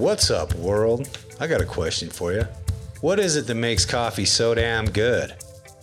[0.00, 1.10] What's up, world?
[1.40, 2.46] I got a question for you.
[3.02, 5.34] What is it that makes coffee so damn good?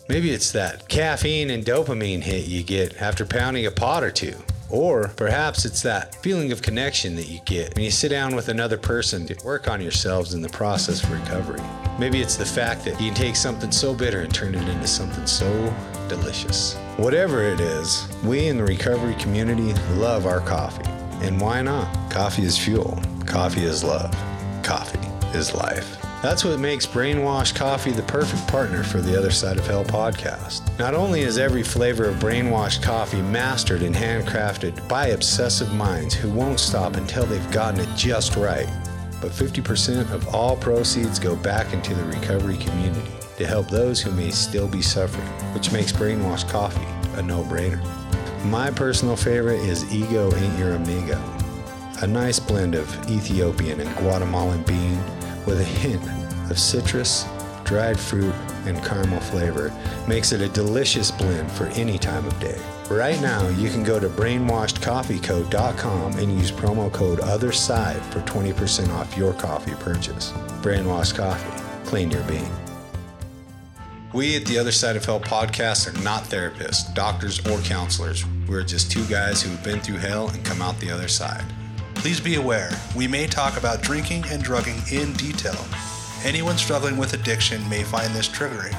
[0.09, 4.33] Maybe it's that caffeine and dopamine hit you get after pounding a pot or two.
[4.71, 8.49] Or perhaps it's that feeling of connection that you get when you sit down with
[8.49, 11.61] another person to work on yourselves in the process of recovery.
[11.99, 14.87] Maybe it's the fact that you can take something so bitter and turn it into
[14.87, 15.71] something so
[16.09, 16.73] delicious.
[16.97, 20.89] Whatever it is, we in the recovery community love our coffee.
[21.23, 22.11] And why not?
[22.11, 24.11] Coffee is fuel, coffee is love,
[24.63, 25.97] coffee is life.
[26.23, 30.77] That's what makes Brainwash Coffee the perfect partner for the Other Side of Hell podcast.
[30.79, 36.29] Not only is every flavor of Brainwash Coffee mastered and handcrafted by obsessive minds who
[36.29, 38.67] won't stop until they've gotten it just right,
[39.21, 44.11] but 50% of all proceeds go back into the recovery community to help those who
[44.11, 46.87] may still be suffering, which makes Brainwash Coffee
[47.19, 47.83] a no brainer.
[48.45, 51.21] My personal favorite is Ego Ain't Your Amigo,
[52.01, 55.01] a nice blend of Ethiopian and Guatemalan bean
[55.45, 56.03] with a hint
[56.51, 57.25] of citrus,
[57.63, 58.33] dried fruit,
[58.65, 59.71] and caramel flavor
[60.07, 62.59] makes it a delicious blend for any time of day.
[62.89, 69.17] Right now, you can go to brainwashedcoffeeco.com and use promo code OTHERSIDE for 20% off
[69.17, 70.31] your coffee purchase.
[70.61, 72.49] Brainwashed Coffee, clean your bean.
[74.13, 78.23] We at the Other Side of Hell podcast are not therapists, doctors, or counselors.
[78.47, 81.43] We're just two guys who have been through hell and come out the other side.
[81.99, 85.57] Please be aware, we may talk about drinking and drugging in detail.
[86.23, 88.75] Anyone struggling with addiction may find this triggering.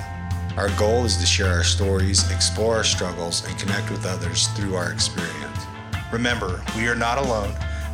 [0.56, 4.76] Our goal is to share our stories, explore our struggles, and connect with others through
[4.76, 5.58] our experience.
[6.12, 7.52] Remember, we are not alone.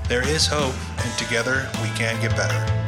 [0.08, 2.83] There is hope, and together we can get better.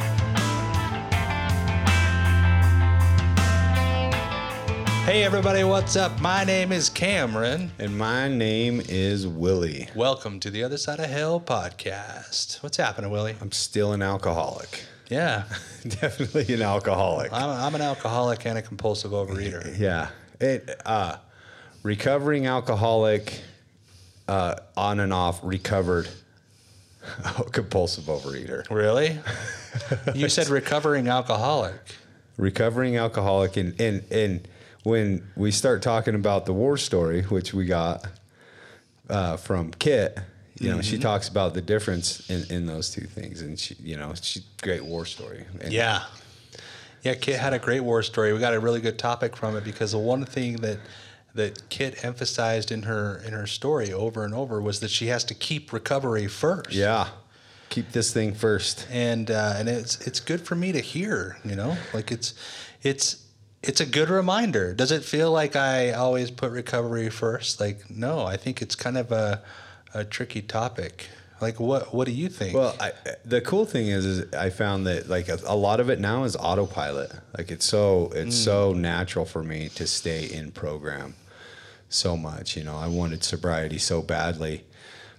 [5.07, 6.19] Hey everybody, what's up?
[6.19, 7.71] My name is Cameron.
[7.79, 9.87] And my name is Willie.
[9.95, 12.61] Welcome to the Other Side of Hell podcast.
[12.61, 13.33] What's happening, Willie?
[13.39, 14.83] I'm still an alcoholic.
[15.09, 15.45] Yeah,
[15.87, 17.31] Definitely an alcoholic.
[17.31, 19.79] I'm, I'm an alcoholic and a compulsive overeater.
[19.79, 20.09] Yeah.
[20.41, 21.15] It uh
[21.83, 23.39] recovering alcoholic
[24.27, 26.09] uh on and off recovered
[27.53, 28.69] compulsive overeater.
[28.69, 29.17] Really?
[30.13, 31.79] You said recovering alcoholic.
[32.35, 34.47] Recovering alcoholic and and and
[34.83, 38.05] when we start talking about the war story, which we got
[39.09, 40.17] uh, from Kitt,
[40.59, 43.95] you know, she talks about the difference in, in those two things, and she, you
[43.95, 45.45] know, she great war story.
[45.61, 46.03] And Yeah.
[47.03, 48.33] Yeah, Kitt had a great war story.
[48.33, 50.79] We got a really good topic from it because the one thing that
[51.35, 55.23] that Kitt emphasized in her in her story over and over was that she has
[55.25, 56.71] to keep recovery first.
[56.71, 57.09] yeah,
[57.69, 58.87] keep this thing first.
[58.91, 61.37] and uh, and it's it's good for me to hear.
[61.45, 62.33] You know, like it's
[62.81, 63.26] it's
[63.67, 64.73] it's a good reminder.
[64.73, 67.59] Does it feel like I always put recovery first?
[67.59, 69.41] Like, no, I think it's kind of a
[69.93, 71.09] a tricky topic.
[71.39, 72.55] Like, what what do you think?
[72.55, 75.89] Well, I, the cool thing is, is I found that like a, a lot of
[75.89, 77.11] it now is autopilot.
[77.37, 81.15] Like it's so it's so natural for me to stay in program
[81.89, 82.57] so much.
[82.57, 84.63] You know, I wanted sobriety so badly.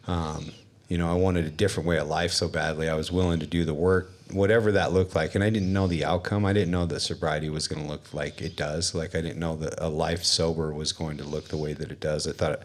[0.07, 0.53] Um,
[0.89, 2.89] you know, I wanted a different way of life so badly.
[2.89, 5.87] I was willing to do the work, whatever that looked like, and I didn't know
[5.87, 6.45] the outcome.
[6.45, 8.95] I didn't know that sobriety was going to look like it does.
[8.95, 11.91] Like I didn't know that a life sober was going to look the way that
[11.91, 12.27] it does.
[12.27, 12.53] I thought.
[12.53, 12.63] It,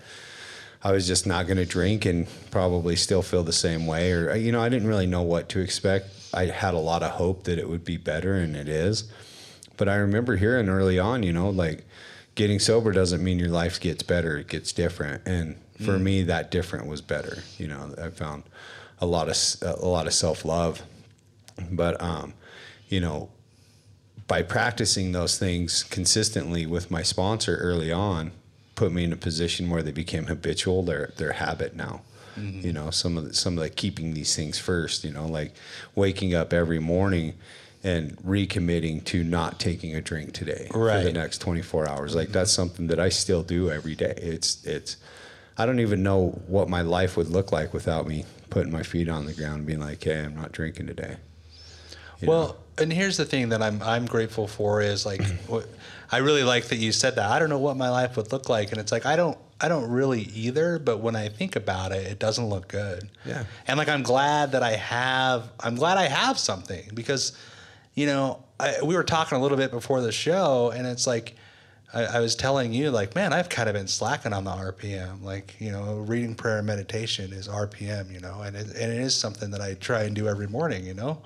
[0.85, 4.11] I was just not going to drink and probably still feel the same way.
[4.11, 6.07] Or, you know, I didn't really know what to expect.
[6.33, 9.05] I had a lot of hope that it would be better, and it is.
[9.77, 11.85] But I remember hearing early on, you know, like
[12.35, 15.25] getting sober doesn't mean your life gets better, it gets different.
[15.25, 16.01] And for mm.
[16.01, 17.43] me, that different was better.
[17.57, 18.43] You know, I found
[18.99, 20.81] a lot of a lot of self love,
[21.71, 22.33] but um,
[22.89, 23.29] you know,
[24.27, 28.31] by practicing those things consistently with my sponsor early on,
[28.75, 30.83] put me in a position where they became habitual.
[30.83, 32.01] They're their habit now.
[32.63, 35.03] You know, some of the, some of the keeping these things first.
[35.03, 35.53] You know, like
[35.93, 37.35] waking up every morning
[37.83, 42.15] and recommitting to not taking a drink today for the next 24 hours.
[42.15, 44.13] Like that's something that I still do every day.
[44.17, 44.97] It's it's
[45.57, 49.09] I don't even know what my life would look like without me putting my feet
[49.09, 51.17] on the ground and being like, "Hey, I'm not drinking today."
[52.23, 52.33] You know?
[52.33, 55.67] Well, and here's the thing that I'm I'm grateful for is like what,
[56.11, 57.29] I really like that you said that.
[57.29, 59.67] I don't know what my life would look like, and it's like I don't I
[59.67, 60.79] don't really either.
[60.79, 63.09] But when I think about it, it doesn't look good.
[63.25, 63.45] Yeah.
[63.67, 67.37] And like I'm glad that I have I'm glad I have something because,
[67.93, 71.35] you know, I, we were talking a little bit before the show, and it's like.
[71.93, 75.21] I, I was telling you, like, man, I've kind of been slacking on the RPM.
[75.21, 78.97] Like, you know, reading prayer and meditation is RPM, you know, and it, and it
[78.97, 81.21] is something that I try and do every morning, you know.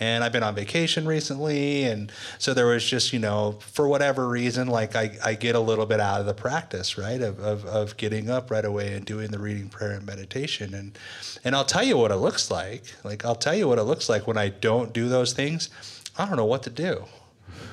[0.00, 1.84] And I've been on vacation recently.
[1.84, 5.60] And so there was just, you know, for whatever reason, like I, I get a
[5.60, 9.06] little bit out of the practice, right, of, of, of getting up right away and
[9.06, 10.74] doing the reading prayer and meditation.
[10.74, 10.98] And,
[11.44, 12.82] and I'll tell you what it looks like.
[13.04, 15.70] Like, I'll tell you what it looks like when I don't do those things.
[16.16, 17.04] I don't know what to do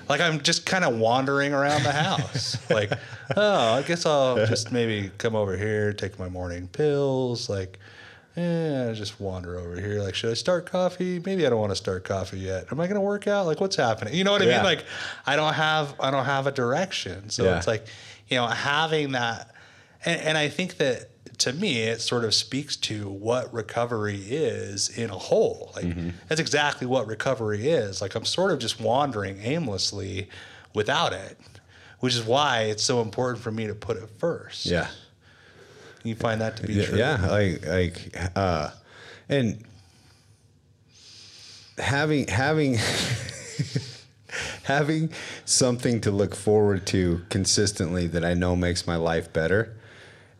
[0.09, 2.57] like I'm just kind of wandering around the house.
[2.69, 2.91] like,
[3.35, 7.49] oh, I guess I'll just maybe come over here, take my morning pills.
[7.49, 7.79] Like,
[8.35, 10.01] yeah, just wander over here.
[10.01, 11.21] Like, should I start coffee?
[11.25, 12.65] Maybe I don't want to start coffee yet.
[12.71, 13.45] Am I going to work out?
[13.45, 14.13] Like, what's happening?
[14.13, 14.55] You know what I Yeah.
[14.57, 14.63] mean?
[14.65, 14.85] Like,
[15.25, 17.29] I don't have I don't have a direction.
[17.29, 17.57] So Yeah.
[17.57, 17.85] it's like,
[18.27, 19.53] you know, having that,
[20.03, 24.89] and, and I think that to me, it sort of speaks to what recovery is
[24.89, 25.71] in a whole.
[25.75, 25.95] Like
[26.27, 28.01] that's exactly what recovery is.
[28.01, 30.29] Like I'm sort of just wandering aimlessly
[30.73, 31.37] without it,
[31.99, 34.65] which is why it's so important for me to put it first.
[34.65, 34.87] Yeah.
[36.03, 36.97] You find that to be Yeah, true.
[36.97, 38.69] yeah, like like uh
[39.27, 39.63] and
[41.77, 42.77] having having
[44.63, 45.09] having
[45.45, 49.75] something to look forward to consistently that I know makes my life better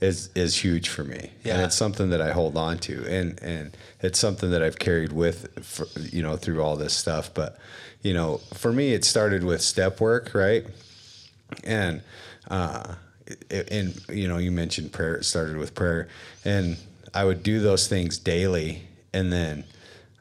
[0.01, 1.31] is is huge for me.
[1.56, 3.06] And it's something that I hold on to.
[3.07, 7.33] And and it's something that I've carried with for, you know through all this stuff,
[7.33, 7.57] but
[8.01, 10.65] you know, for me it started with step work, right?
[11.63, 12.01] and
[12.50, 12.95] uh
[13.50, 16.07] it- and you know you mentioned prayer it started with prayer.
[16.44, 16.77] And
[17.13, 18.83] i would do those things daily.
[19.13, 19.63] And then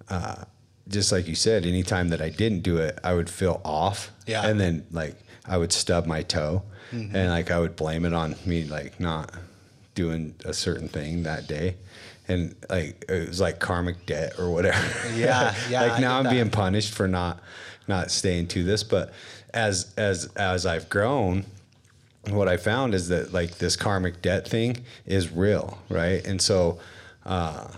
[0.09, 0.45] uh
[0.89, 4.11] just like you said anytime that i didn't do it i would feel off.
[4.27, 4.47] Yeah.
[4.47, 5.17] and then like
[5.47, 6.63] i would stub my toe.
[6.93, 9.33] And like i would blame it on me like not
[9.95, 11.77] doing a certain thing that day.
[12.27, 14.83] And like it was like karmic debt or whatever.
[15.15, 16.31] Yeah, yeah, like now i'm that.
[16.31, 17.41] being punished for not
[17.87, 18.83] not staying to this.
[18.83, 19.13] But
[19.53, 21.45] as as as i've grown
[22.31, 26.27] what i found is that like this karmic debt thing is real right?
[26.27, 26.79] And so
[27.25, 27.69] uh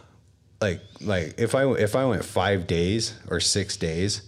[0.60, 4.22] like like if i if i went five days or six days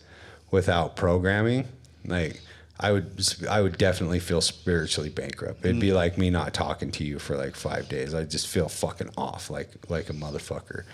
[0.51, 1.67] without programming
[2.05, 2.41] like
[2.81, 5.65] i would i would definitely feel spiritually bankrupt.
[5.65, 8.15] It'd be like me not talking to you for like five days.
[8.15, 10.85] I just feel fucking off like like a motherfucker.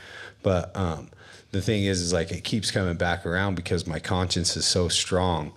[0.42, 1.10] But um
[1.52, 4.88] the thing is is like it keeps coming back around because my conscience is so
[4.88, 5.52] strong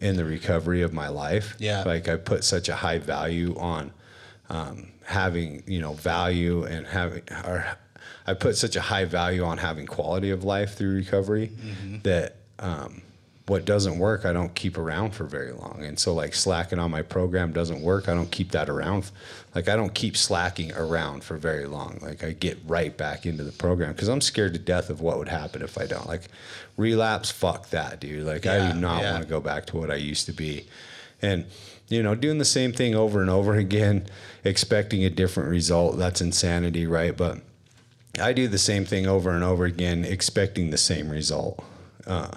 [0.00, 1.56] in the recovery of my life.
[1.58, 1.82] Yeah.
[1.84, 3.92] like i put such a high value on
[4.50, 7.64] um, having you know value and having or
[8.26, 11.50] I put such a high value on having quality of life through recovery
[12.02, 13.02] that um,
[13.48, 15.82] what doesn't work I don't keep around for very long.
[15.82, 19.10] And so like slacking on my program doesn't work I don't keep that around.
[19.54, 21.98] Like I don't keep slacking around for very long.
[22.02, 25.18] Like I get right back into the program because I'm scared to death of what
[25.18, 26.06] would happen if I don't.
[26.06, 26.28] Like
[26.76, 28.26] relapse fuck that dude.
[28.26, 29.12] Like I do not yeah.
[29.12, 30.66] want to go back to what I used to be.
[31.22, 31.46] And
[31.88, 34.06] you know doing the same thing over and over again
[34.44, 37.16] expecting a different result that's insanity right?
[37.16, 37.38] But
[38.20, 41.64] i do the same thing over and over again expecting the same result.
[42.06, 42.32] Uh,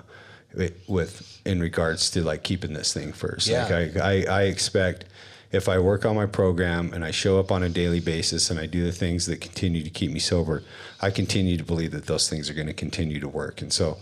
[0.87, 3.63] with- in regards to like keeping this thing first Yeah.
[3.67, 5.05] like I, I i expect
[5.51, 8.59] if i work on my program and i show up on a daily basis and
[8.59, 10.63] i do the things that continue to keep me sober
[11.01, 13.97] i continue to believe that those things are going to continue to work and so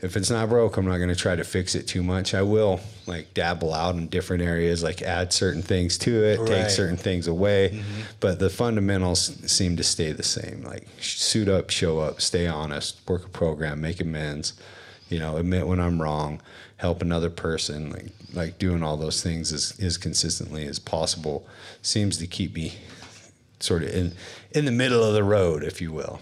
[0.00, 2.32] if it's not broke, I'm not going to try to fix it too much.
[2.32, 6.48] I will like dabble out in different areas, like add certain things to it, Right.
[6.48, 8.02] take certain things away, mm-hmm.
[8.20, 10.62] but the fundamentals seem to stay the same.
[10.62, 14.52] Like suit up, show up, stay honest, work a program, make amends,
[15.08, 16.40] you know, admit when I'm wrong,
[16.76, 21.46] help another person, like like doing all those things as as consistently as possible
[21.82, 22.74] seems to keep me
[23.60, 24.12] sort of in
[24.52, 26.20] in the middle of the road, if you will.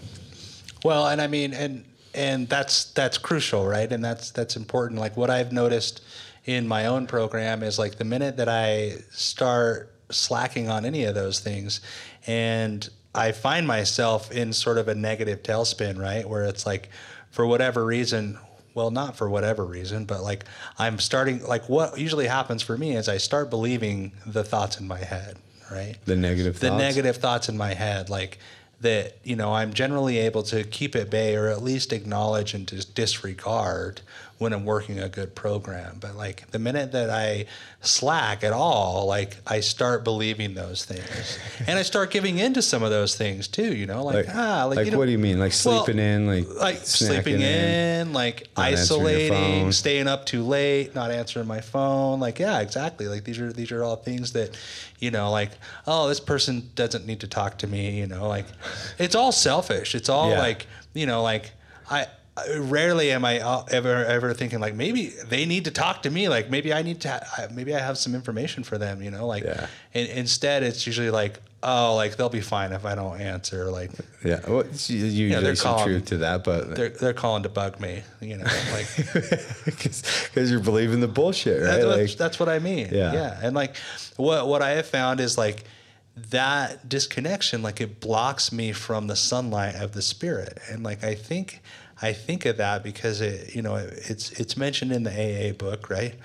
[0.83, 3.91] Well, and I mean, and and that's that's crucial, right?
[3.91, 4.99] And that's that's important.
[4.99, 6.01] Like what I've noticed
[6.45, 11.13] in my own program is like the minute that I start slacking on any of
[11.13, 11.81] those things,
[12.25, 16.27] and I find myself in sort of a negative tailspin, right?
[16.27, 16.89] Where it's like,
[17.31, 18.37] for whatever reason,
[18.77, 20.45] well, not for whatever reason, but like
[20.77, 24.87] I'm starting, like what usually happens for me is I start believing the thoughts in
[24.87, 25.37] my head,
[25.71, 25.95] right?
[26.05, 26.79] The negative the thoughts?
[26.79, 28.37] negative thoughts in my head like
[28.79, 32.67] that you know i'm generally able to keep at bay or at least acknowledge and
[32.67, 34.01] just disregard
[34.37, 37.45] when i'm working a good program but like the minute that i
[37.81, 42.83] slack at all like i start believing those things and i start giving into some
[42.83, 45.11] of those things too you know like, Like, ah like, like you know, what do
[45.11, 45.39] you mean?
[45.39, 50.07] Like well, sleeping in, like like sleeping snacking in, like not answering your isolating, staying
[50.07, 52.19] up too late, not answering my phone.
[52.19, 53.07] Like, yeah, exactly.
[53.07, 54.57] Like these are these are all things that,
[54.99, 55.51] you know, like,
[55.85, 57.99] oh, this person doesn't need to talk to me.
[57.99, 58.45] You know, like,
[58.97, 59.95] it's all selfish.
[59.95, 60.39] It's all Yeah.
[60.39, 61.51] like, you know, like
[61.89, 62.07] I.
[62.59, 66.29] Rarely am I uh, ever ever thinking like maybe they need to talk to me
[66.29, 69.25] like maybe I need to ha- maybe I have some information for them you know
[69.27, 69.67] like Yeah.
[69.93, 73.91] and instead it's usually like oh like they'll be fine if I don't answer like
[74.23, 75.83] Yeah, well, it's usually they're calm.
[75.83, 78.87] truth to that, but they're they're calling to bug me you know like
[79.65, 81.67] because you're believing the bullshit, right?
[81.67, 82.89] That's, what, Like, that's what I mean.
[82.91, 83.13] Yeah.
[83.13, 83.39] Yeah.
[83.41, 83.75] And like
[84.17, 85.63] what what I have found is like
[86.29, 90.59] that disconnection, like it blocks me from the sunlight of the spirit.
[90.71, 91.61] And like I think
[92.01, 95.89] I think of that because it you know it's it's mentioned in the AA book,
[95.89, 96.15] right?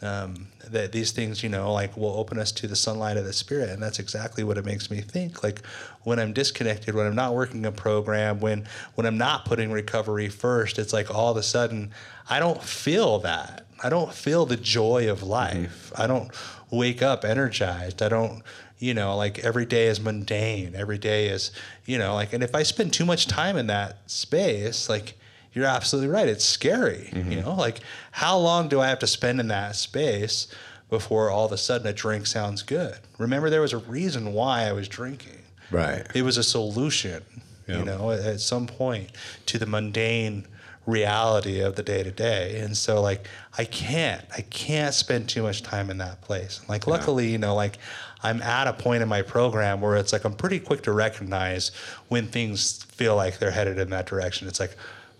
[0.00, 3.32] Um, that these things, you know, like will open us to the sunlight of the
[3.32, 5.42] spirit, and that's exactly what it makes me think.
[5.42, 5.62] Like
[6.04, 10.28] when I'm disconnected, when I'm not working a program, when when I'm not putting recovery
[10.28, 11.90] first, it's like all of a sudden
[12.30, 13.66] I don't feel that.
[13.82, 15.92] I don't feel the joy of life.
[15.96, 16.30] I don't
[16.70, 18.02] wake up energized.
[18.02, 18.42] I don't,
[18.78, 20.74] you know, like every day is mundane.
[20.74, 21.52] Every day is,
[21.86, 25.14] you know, like, and if I spend too much time in that space, like,
[25.58, 26.28] you're absolutely right.
[26.28, 27.10] It's scary.
[27.12, 27.40] You mm-hmm.
[27.40, 27.80] know, like,
[28.12, 30.46] how long do I have to spend in that space
[30.88, 32.96] before all of a sudden a drink sounds good?
[33.18, 35.42] Remember, there was a reason why I was drinking.
[35.72, 36.06] right.
[36.14, 37.24] It was a solution,
[37.66, 37.80] Yeah.
[37.80, 39.10] you know, at, at some point
[39.46, 40.46] to the mundane
[40.86, 42.60] reality of the day to day.
[42.60, 43.26] And so like
[43.58, 46.62] I can't, I can't spend too much time in that place.
[46.68, 47.78] Like luckily, you know, like
[48.22, 51.72] I'm at a point in my program where it's like I'm pretty quick to recognize
[52.08, 54.48] when things feel like they're headed in that direction.
[54.48, 54.76] It's like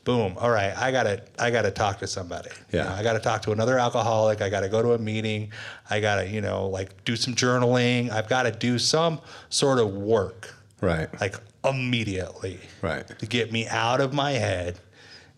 [0.09, 2.49] boom, all right, I gotta I gotta talk to somebody.
[2.73, 2.85] You Yeah.
[2.85, 5.53] know, I gotta talk to another alcoholic, I gotta go to a meeting,
[5.91, 10.55] I gotta, you know, like do some journaling, I've gotta do some sort of work
[10.81, 11.09] Right.
[11.21, 13.07] like immediately Right.
[13.19, 14.79] to get me out of my head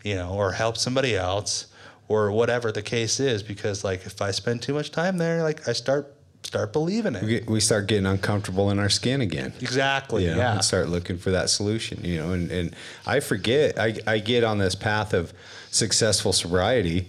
[0.05, 1.67] you know or help somebody else
[2.07, 5.67] or whatever the case is because like if i spend too much time there like
[5.69, 9.52] i start start believing it We, get, we start getting uncomfortable in our skin again.
[9.61, 12.75] exactly you know, yeah and start looking for that solution, you know, and, and
[13.06, 15.32] I forget, I, I get on this path of
[15.70, 17.09] successful sobriety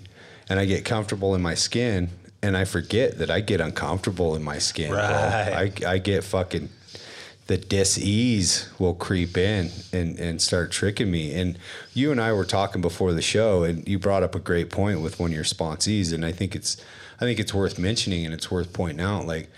[0.49, 2.09] and I get comfortable in my skin
[2.43, 4.89] and I forget that I get uncomfortable in my skin.
[4.89, 4.99] bro.
[4.99, 5.83] Right.
[5.85, 6.69] I, I get fucking,
[7.51, 11.33] the dis-ease will creep in and, and start tricking me.
[11.37, 11.59] And
[11.93, 15.01] you and I were talking before the show and you brought up a great point
[15.01, 16.13] with one of your sponsees.
[16.13, 16.77] And I think it's,
[17.19, 19.27] I think it's worth mentioning and it's worth pointing out.
[19.27, 19.49] Like,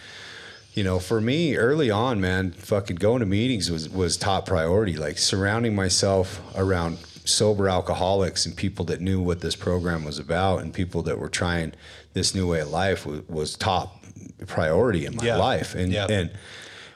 [0.73, 4.97] you know, for me early on, man, fucking going to meetings was was top priority.
[4.97, 10.63] Like surrounding myself around sober alcoholics and people that knew what this program was about
[10.63, 11.73] and people that were trying
[12.13, 14.03] this new way of life was, was top
[14.47, 15.37] priority in my Yeah.
[15.37, 15.75] life.
[15.75, 16.07] And Yeah.
[16.09, 16.31] and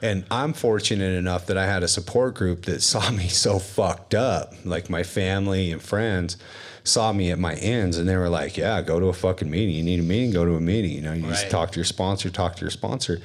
[0.00, 4.14] and I'm fortunate enough that I had a support group that saw me so fucked
[4.14, 4.54] up.
[4.64, 6.36] Like my family and friends
[6.84, 9.74] saw me at my ends and they were like, Yeah, go to a fucking meeting.
[9.74, 10.92] You need a meeting, go to a meeting.
[10.92, 13.20] You know, you just talk to your sponsor, talk to your sponsor.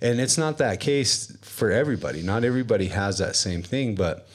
[0.00, 2.22] And it's not that case for everybody.
[2.22, 4.26] Not everybody has that same thing, but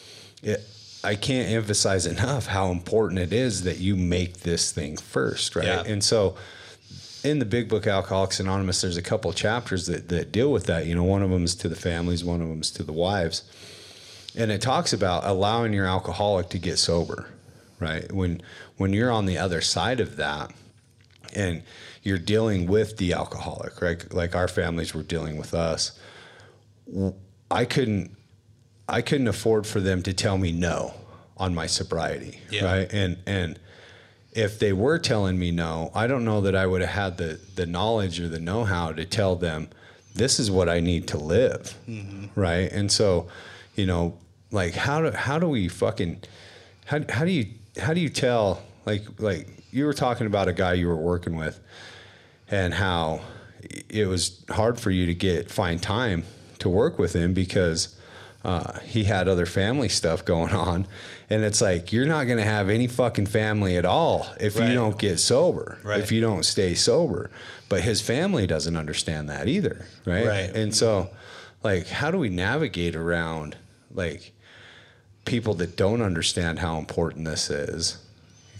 [0.41, 0.61] it,
[1.03, 5.65] I can't emphasize enough how important it is that you make this thing first, right?
[5.65, 5.83] Yeah.
[5.85, 6.35] And so
[7.29, 10.85] in the big book Alcoholics Anonymous, there's a couple chapters that, that deal with that.
[10.85, 12.93] You know, one of them is to the families, one of them is to the
[12.93, 13.43] wives.
[14.35, 17.27] And it talks about allowing your alcoholic to get sober,
[17.79, 18.11] right?
[18.11, 18.41] When
[18.77, 20.53] when you're on the other side of that
[21.35, 21.63] and
[22.03, 24.13] you're dealing with the alcoholic, right?
[24.13, 25.97] Like our families were dealing with us.
[27.51, 28.15] I couldn't
[28.87, 30.93] I couldn't afford for them to tell me no
[31.35, 32.65] on my sobriety, Yeah.
[32.65, 32.93] right?
[32.93, 33.59] And and
[34.37, 37.39] if they were telling me no, I don't know that I would have had the
[37.55, 39.67] the knowledge or the know-how to tell them
[40.13, 41.75] this is what I need to live,
[42.35, 42.71] right?
[42.71, 43.27] And so,
[43.75, 44.17] you know,
[44.51, 46.21] like how do how do we fucking
[46.85, 47.47] how how do you
[47.81, 51.35] how do you tell like like you were talking about a guy you were working
[51.35, 51.59] with
[52.49, 53.21] and how
[53.89, 56.23] it was hard for you to get find time
[56.59, 57.95] to work with him because
[58.43, 60.87] uh, he had other family stuff going on,
[61.29, 64.73] and it's like you're not going to have any fucking family at all if you
[64.73, 65.99] don't get sober, Right.
[65.99, 67.29] if you don't stay sober.
[67.69, 70.25] But his family doesn't understand that either, right?
[70.25, 70.55] Right.
[70.55, 71.09] And so,
[71.63, 73.57] like, how do we navigate around
[73.93, 74.31] like
[75.25, 77.97] people that don't understand how important this is?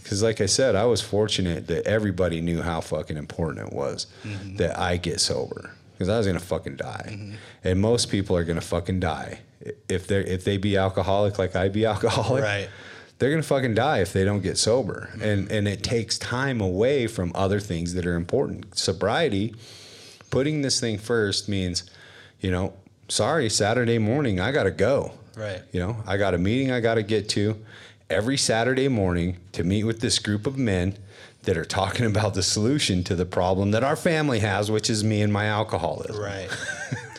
[0.02, 4.06] Because, like I said, I was fortunate that everybody knew how fucking important it was
[4.24, 4.56] Mm-hmm.
[4.56, 5.70] that I get sober.
[5.98, 7.34] Because I was gonna fucking die, mm-hmm.
[7.64, 9.40] and most people are gonna fucking die
[9.88, 12.44] if they if they be alcoholic like I be alcoholic.
[12.44, 12.68] Right.
[13.18, 15.22] They're gonna fucking die if they don't get sober, mm-hmm.
[15.22, 18.78] and and it takes time away from other things that are important.
[18.78, 19.56] Sobriety,
[20.30, 21.90] putting this thing first means,
[22.40, 22.74] you know,
[23.08, 25.14] sorry, Saturday morning I gotta go.
[25.36, 25.62] Right.
[25.72, 27.64] You know, I got a meeting I got to get to
[28.10, 30.96] every Saturday morning to meet with this group of men
[31.44, 35.02] that are talking about the solution to the problem that our family has, which is
[35.04, 36.16] me and my alcoholism.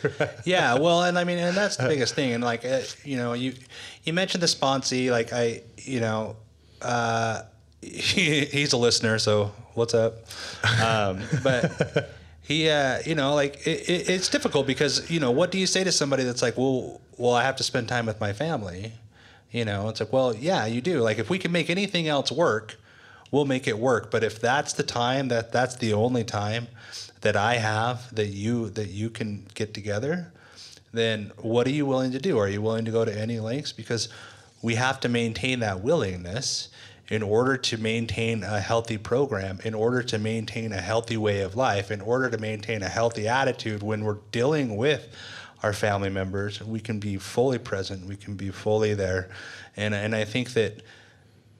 [0.02, 0.30] Right.
[0.46, 0.78] yeah.
[0.78, 2.32] Well, and I mean, and that's the biggest thing.
[2.32, 3.52] And like, uh, you know, you
[4.04, 5.10] you mentioned the sponsee.
[5.10, 6.36] Like, I, you know,
[6.80, 7.42] uh,
[7.82, 10.14] he, he's a listener, so what's up?
[10.82, 15.50] Um, but he, uh, you know, like it, it, it's difficult because you know, what
[15.50, 18.20] do you say to somebody that's like, well, well, I have to spend time with
[18.20, 18.92] my family.
[19.50, 21.00] You know, it's like, well, yeah, you do.
[21.00, 22.76] Like, if we can make anything else work,
[23.30, 24.10] we'll make it work.
[24.10, 26.68] But if that's the time that that's the only time
[27.20, 30.32] that I have that you that you can get together,
[30.92, 32.38] then what are you willing to do?
[32.38, 33.72] Are you willing to go to any lengths?
[33.72, 34.08] Because
[34.62, 36.68] we have to maintain that willingness
[37.08, 41.56] in order to maintain a healthy program, in order to maintain a healthy way of
[41.56, 45.08] life, in order to maintain a healthy attitude when we're dealing with
[45.62, 46.62] our family members.
[46.62, 49.28] We can be fully present, we can be fully there.
[49.76, 50.82] And, and I think that,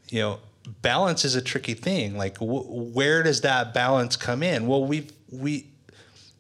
[0.09, 0.39] you know,
[0.83, 2.17] balance is a tricky thing.
[2.17, 4.67] Like, wh- where does that balance come in?
[4.67, 5.67] Well, we we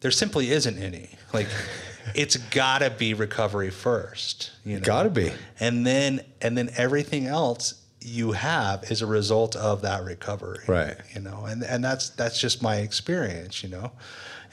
[0.00, 1.10] there simply isn't any.
[1.32, 1.48] Like,
[2.14, 4.50] it's got to be recovery first.
[4.64, 4.82] You know?
[4.82, 5.32] Gotta be.
[5.58, 10.96] and then and then everything else you have is a result of that recovery Right.
[11.14, 13.92] you know and and that's that's just my experience you know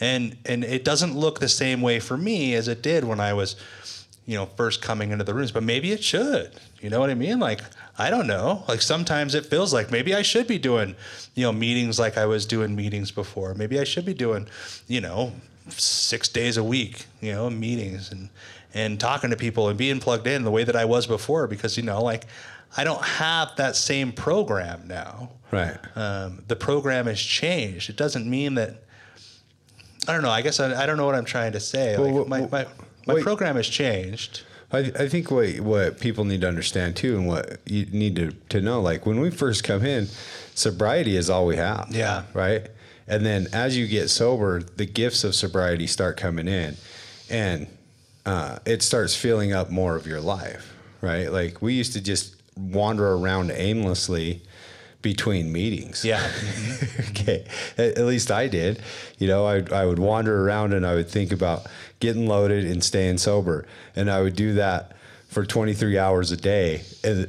[0.02, 3.32] and and it doesn't look the same way for me as it did when i
[3.32, 3.56] was
[4.26, 7.14] you know first coming into the rooms but maybe it should you know what i
[7.14, 7.62] mean like
[7.98, 10.96] i don't know like sometimes it feels like maybe i should be doing
[11.36, 14.48] you know meetings like i was doing meetings before maybe i should be doing
[14.88, 15.32] you know
[15.70, 18.30] six days a week you know meetings and
[18.74, 21.76] and talking to people and being plugged in the way that i was before because
[21.78, 22.26] you know like
[22.78, 25.78] i don't have that same program now Right.
[25.96, 27.90] um, the program has changed.
[27.90, 28.84] It doesn't mean that.
[30.10, 30.30] I don't know.
[30.30, 31.96] I guess I, I don't know what I'm trying to say.
[31.98, 32.66] Well, Like, well, my,
[33.06, 34.42] my, my program has changed.
[34.72, 38.32] I, I think what what people need to understand too, and what you need to,
[38.50, 40.08] to know, like when we first come in,
[40.56, 41.88] sobriety is all we have.
[41.92, 42.24] Yeah.
[42.34, 42.68] Right.
[43.08, 46.76] And then as you get sober, the gifts of sobriety start coming in,
[47.30, 47.68] and
[48.26, 50.74] uh, it starts filling up more of your life.
[51.00, 51.32] Right.
[51.32, 54.42] Like we used to just wander around aimlessly
[55.02, 56.04] between meetings.
[56.04, 56.30] Yeah.
[57.12, 57.46] okay.
[57.78, 58.82] At, at least I did.
[59.20, 61.68] You know, I, I would wander around and I would think about
[62.00, 63.66] getting loaded and staying sober.
[63.96, 64.94] And I would do that
[65.28, 67.26] for 23 hours a day uh,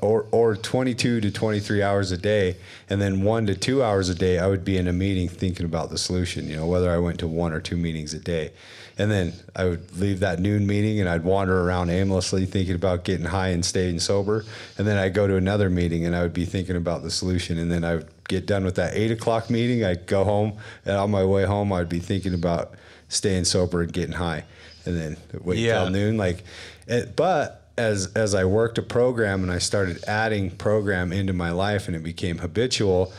[0.00, 2.56] or, or 22 to 23 hours a day.
[2.88, 5.66] And then one to two hours a day, I would be in a meeting thinking
[5.66, 8.52] about the solution, you know, whether I went to one or two meetings a day.
[8.96, 13.02] And then I would leave that noon meeting and I'd wander around aimlessly thinking about
[13.02, 14.44] getting high and staying sober.
[14.78, 17.58] And then I'd go to another meeting and I would be thinking about the solution.
[17.58, 19.84] And then I would get done with that eight o'clock meeting.
[19.84, 22.74] I'd go home and on my way home, I'd be thinking about
[23.14, 24.44] staying sober and getting high.
[24.86, 25.80] And then wait Yeah.
[25.84, 26.16] till noon.
[26.16, 26.42] Like,
[26.86, 31.50] it, but as, as I worked a program and I started adding program into my
[31.50, 33.12] life and it became habitual,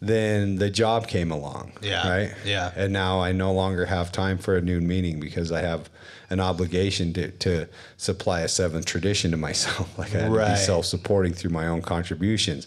[0.00, 1.72] then the job came along.
[1.82, 2.08] Yeah.
[2.08, 2.34] Right.
[2.44, 2.72] Yeah.
[2.74, 5.90] And now I no longer have time for a noon meeting because I have
[6.30, 9.98] an obligation to, to supply a seventh tradition to myself.
[9.98, 12.66] like I had to be self supporting through my own contributions.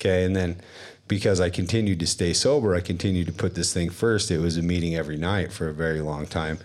[0.00, 0.24] Okay.
[0.24, 0.56] And then
[1.14, 4.32] because I continued to stay sober, I continued to put this thing first.
[4.32, 6.58] It was a meeting every night for a very long time.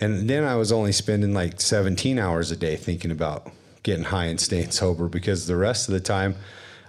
[0.00, 3.52] And then I was only spending like 17 hours a day thinking about
[3.84, 6.34] getting high and staying sober because the rest of the time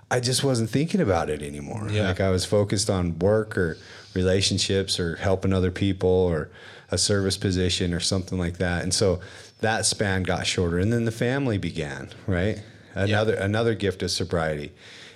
[0.09, 1.87] I just wasn't thinking about it anymore.
[1.87, 2.07] Yeah.
[2.07, 3.77] Like I was focused on work or
[4.15, 6.49] relationships or helping other people or
[6.89, 8.81] a service position or something like that.
[8.81, 9.19] And so
[9.61, 10.79] that span got shorter.
[10.79, 12.59] And then the family began, right?
[12.95, 14.71] Another another gift of sobriety.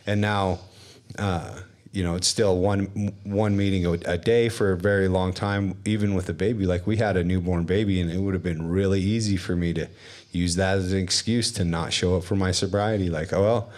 [0.06, 0.60] And now
[1.18, 1.62] uh,
[1.98, 5.76] you know, it's still one one meeting a, a day for a very long time,
[5.84, 6.68] even with a baby.
[6.68, 9.74] Like we had a newborn baby, and it would have been really easy for me
[9.74, 9.88] to
[10.32, 13.10] use that as an excuse to not show up for my sobriety.
[13.10, 13.72] Like, oh well,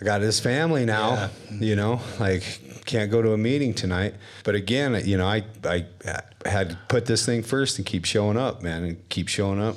[0.00, 2.42] I got this family now, you know, like
[2.84, 4.14] can't go to a meeting tonight.
[4.42, 5.86] But again, you know, I I
[6.44, 9.76] had to put this thing first and keep showing up, man, and keep showing up.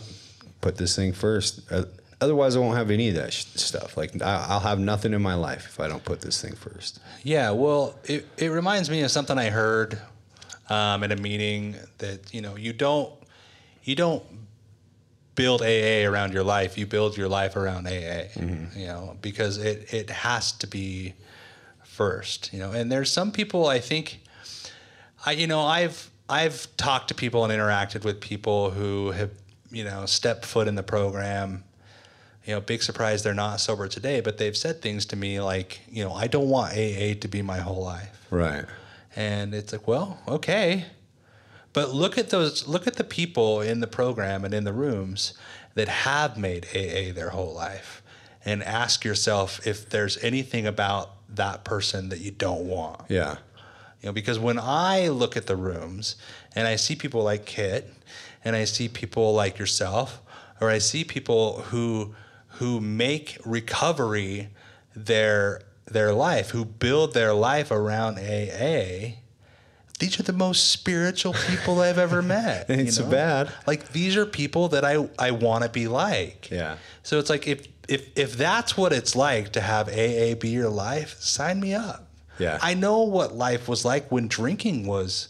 [0.61, 1.71] Put this thing first.
[1.71, 1.83] Uh,
[2.23, 3.97] Otherwise, I won't have any of that sh- stuff.
[3.97, 6.99] Like I, I'll have nothing in my life if I don't put this thing first.
[7.21, 9.99] Yeah, well, it, it reminds me of something I heard
[10.69, 13.11] um, at a meeting that you know you don't
[13.83, 14.23] you don't
[15.35, 16.77] build AA around your life.
[16.77, 18.27] You build your life around AA.
[18.73, 21.15] You know, because it it has to be
[21.83, 22.53] first.
[22.53, 24.21] You know, and there's some people I think
[25.25, 29.31] I you know I've I've talked to people and interacted with people who have
[29.71, 31.65] you know stepped foot in the program
[32.45, 35.81] you know, big surprise they're not sober today, but they've said things to me like,
[35.89, 38.27] you know, I don't want AA to be my whole life.
[38.29, 38.65] Right.
[39.15, 40.85] And it's like, well, okay.
[41.71, 45.33] But look at those look at the people in the program and in the rooms
[45.73, 48.03] that have made AA their whole life
[48.45, 53.01] and ask yourself if there's anything about that person that you don't want.
[53.09, 53.37] Yeah.
[54.01, 56.17] You know, because when I look at the rooms
[56.55, 57.91] and I see people like Kitt
[58.43, 60.21] and I see people like yourself,
[60.59, 62.13] or I see people who
[62.63, 64.47] who make recovery
[64.95, 69.17] their their life, who build their life around AA,
[69.99, 72.69] these are the most spiritual people I've ever met.
[72.69, 73.51] Ain't you so bad.
[73.67, 76.49] Like these are people that I I want to be like.
[76.49, 76.77] Yeah.
[77.03, 80.69] So it's like if if if that's what it's like to have AA be your
[80.69, 82.07] life, sign me up.
[82.39, 82.59] Yeah.
[82.61, 85.27] I know what life was like when drinking was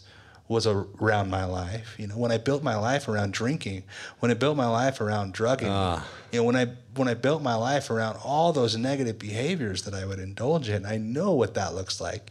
[0.54, 1.94] was around my life.
[1.98, 3.82] You know, when I built my life around drinking,
[4.20, 6.06] when I built my life around drugging, Ah.
[6.32, 9.94] you know, when I when I built my life around all those negative behaviors that
[9.94, 12.30] I would indulge in, I know what that looks like.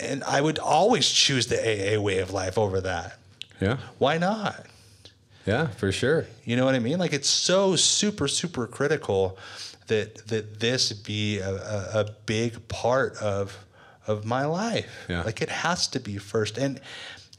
[0.00, 3.18] And I would always choose the AA way of life over that.
[3.60, 3.76] Yeah.
[3.98, 4.64] Why not?
[5.46, 6.26] Yeah, for sure.
[6.44, 6.98] You know what I mean?
[6.98, 9.38] Like it's so super super critical
[9.88, 13.58] that that this be a, a, a big part of
[14.06, 15.06] of my life.
[15.08, 15.22] Yeah.
[15.22, 16.56] Like it has to be first.
[16.58, 16.80] And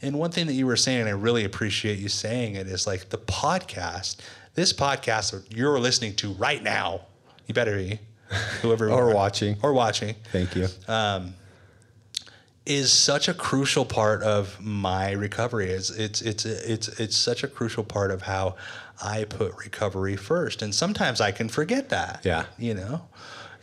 [0.01, 2.87] and one thing that you were saying, and I really appreciate you saying it, is
[2.87, 4.17] like the podcast.
[4.53, 7.01] This podcast that you're listening to right now,
[7.47, 7.99] you better be,
[8.61, 9.57] whoever Or watching.
[9.61, 10.67] or watching, Thank you.
[10.87, 11.35] Um,
[12.65, 15.71] is such a crucial part of my recovery.
[15.71, 18.55] It's it's it's it's it's such a crucial part of how
[19.03, 20.61] I put recovery first.
[20.61, 22.21] And sometimes I can forget that.
[22.23, 22.45] Yeah.
[22.59, 23.07] You know?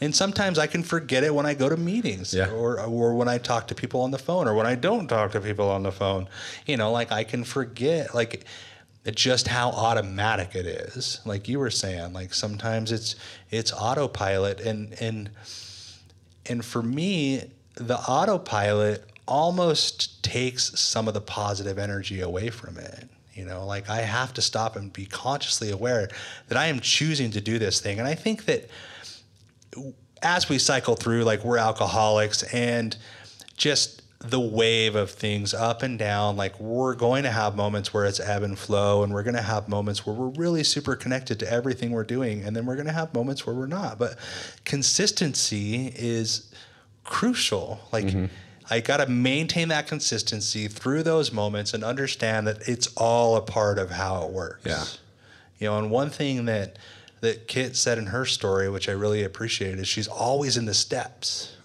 [0.00, 2.50] And sometimes I can forget it when I go to meetings Yeah.
[2.50, 5.32] or or when I talk to people on the phone or when I don't talk
[5.32, 6.28] to people on the phone.
[6.66, 8.44] You know, like I can forget like
[9.14, 11.20] just how automatic it is.
[11.24, 13.16] Like you were saying, like sometimes it's
[13.50, 15.30] it's autopilot and and
[16.46, 23.08] and for me, the autopilot almost takes some of the positive energy away from it.
[23.34, 26.08] You know, like I have to stop and be consciously aware
[26.48, 27.98] that I am choosing to do this thing.
[28.00, 28.68] And I think that
[30.22, 32.96] as we cycle through, like we're alcoholics and
[33.56, 38.04] just the wave of things up and down, like we're going to have moments where
[38.04, 41.38] it's ebb and flow, and we're going to have moments where we're really super connected
[41.38, 43.98] to everything we're doing, and then we're going to have moments where we're not.
[43.98, 44.18] But
[44.64, 46.52] consistency is
[47.04, 47.80] crucial.
[47.92, 48.26] Like, mm-hmm.
[48.70, 53.40] I got to maintain that consistency through those moments and understand that it's all a
[53.40, 54.66] part of how it works.
[54.66, 54.84] Yeah.
[55.58, 56.76] You know, and one thing that
[57.20, 60.74] that Kitt said in her story, which I really appreciated, is she's always in the
[60.74, 61.56] steps.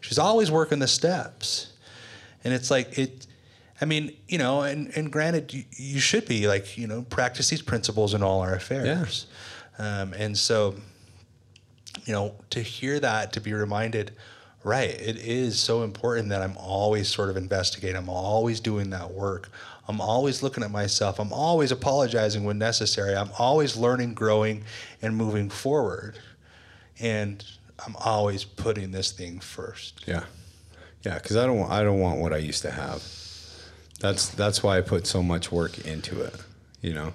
[0.00, 1.72] She's always working the steps,
[2.44, 3.26] and it's like it.
[3.80, 7.50] I mean, you know, and and granted, you, you should be like you know practice
[7.50, 9.26] these principles in all our affairs,
[9.78, 10.76] um, and so
[12.04, 14.12] you know, to hear that, to be reminded,
[14.64, 17.96] right, it is so important that I'm always sort of investigating.
[17.96, 19.50] I'm always doing that work.
[19.88, 21.18] I'm always looking at myself.
[21.20, 23.14] I'm always apologizing when necessary.
[23.16, 24.64] I'm always learning, growing,
[25.02, 26.18] and moving forward.
[26.98, 27.44] And
[27.84, 30.02] I'm always putting this thing first.
[30.06, 30.24] Yeah,
[31.02, 31.14] yeah.
[31.14, 33.02] Because I don't want I don't want what I used to have.
[34.00, 36.34] That's that's why I put so much work into it.
[36.80, 37.12] You know,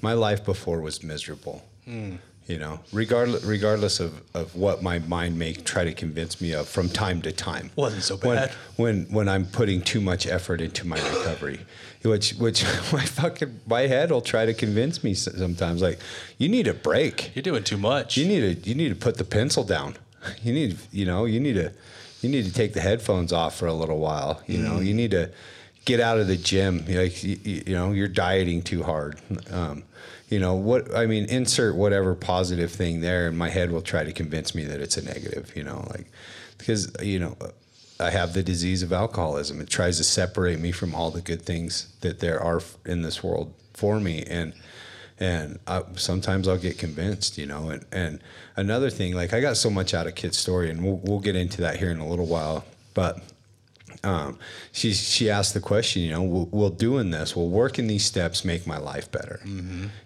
[0.00, 1.64] my life before was miserable.
[1.84, 2.16] Hmm.
[2.46, 6.68] You know, regardless regardless of, of what my mind may try to convince me of
[6.68, 7.70] from time to time.
[7.76, 8.50] Wasn't so When- bad.
[8.76, 11.60] when when I'm putting too much effort into my recovery,
[12.04, 15.82] which which my fucking my head will try to convince me sometimes.
[15.82, 15.98] Like,
[16.38, 17.34] you need a break.
[17.34, 18.16] You're doing too much.
[18.16, 19.96] You need to you need to put the pencil down.
[20.44, 21.72] You need you know you need to
[22.20, 24.40] you need to take the headphones off for a little while.
[24.46, 25.32] You know you need to
[25.84, 26.84] get out of the gym.
[26.88, 29.20] Like you, you know you're dieting too hard.
[29.50, 29.82] Um,
[30.28, 31.24] you know what I mean?
[31.24, 34.96] Insert whatever positive thing there, and my head will try to convince me that it's
[34.96, 35.52] a negative.
[35.56, 36.06] You know, like
[36.56, 37.36] because you know.
[38.00, 39.60] I have the disease of alcoholism.
[39.60, 43.22] It tries to separate me from all the good things that there are in this
[43.22, 44.52] world for me, and
[45.20, 47.70] and I, sometimes I'll get convinced, you know.
[47.70, 48.20] And, and
[48.56, 51.36] another thing, like I got so much out of Kitt's story, and we'll, we'll get
[51.36, 52.64] into that here in a little while.
[52.94, 53.22] But
[54.02, 54.38] um,
[54.72, 58.44] she she asked the question, you know, will, will doing this, will working these steps
[58.44, 59.40] make my life better?